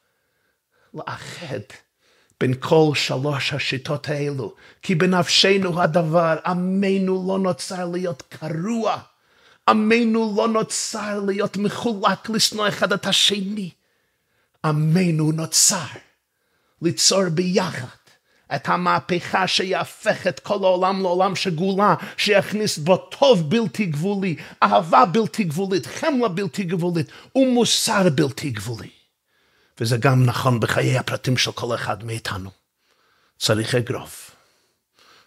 לאחד 0.95 1.61
בין 2.41 2.55
כל 2.61 2.91
שלוש 2.95 3.53
השיטות 3.53 4.09
האלו, 4.09 4.55
כי 4.83 4.95
בנפשנו 4.95 5.83
הדבר, 5.83 6.37
עמנו 6.47 7.24
לא 7.29 7.39
נוצר 7.39 7.85
להיות 7.85 8.22
קרוע. 8.29 8.99
עמנו 9.69 10.35
לא 10.37 10.49
נוצר 10.49 11.21
להיות 11.27 11.57
מחולק 11.57 12.31
לשנוא 12.31 12.69
אחד 12.69 12.93
את 12.93 13.07
השני. 13.07 13.71
עמנו 14.64 15.33
נוצר 15.33 15.87
ליצור 16.83 17.29
ביחד 17.29 17.87
את 18.55 18.69
המהפכה 18.69 19.47
שיהפך 19.47 20.27
את 20.27 20.41
כל 20.41 20.59
העולם 20.64 21.03
לעולם 21.03 21.37
שגולה, 21.37 21.95
שיכניס 22.17 22.79
בו 22.79 22.97
טוב 22.97 23.51
בלתי 23.51 23.87
גבולי, 23.87 24.37
אהבה 24.62 25.05
בלתי 25.05 25.45
גבולית, 25.45 25.87
חמלה 25.87 26.29
בלתי 26.29 26.64
גבולית 26.64 27.07
ומוסר 27.37 28.09
בלתי 28.14 28.51
גבולי. 28.51 28.91
וזה 29.81 29.97
גם 29.97 30.27
נכון 30.27 30.61
בחיי 30.61 30.99
הפרטים 30.99 31.37
של 31.37 31.53
כל 31.53 31.75
אחד 31.75 32.05
מאיתנו. 32.05 32.51
צריך 33.39 33.75
אגרוף, 33.75 34.31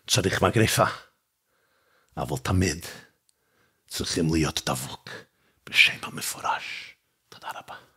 צריך 0.08 0.42
מגרפה, 0.42 0.86
אבל 2.18 2.38
תמיד 2.38 2.86
צריכים 3.90 4.34
להיות 4.34 4.62
דבוק 4.66 5.10
בשם 5.70 5.98
המפורש. 6.02 6.96
תודה 7.30 7.50
רבה. 7.50 7.89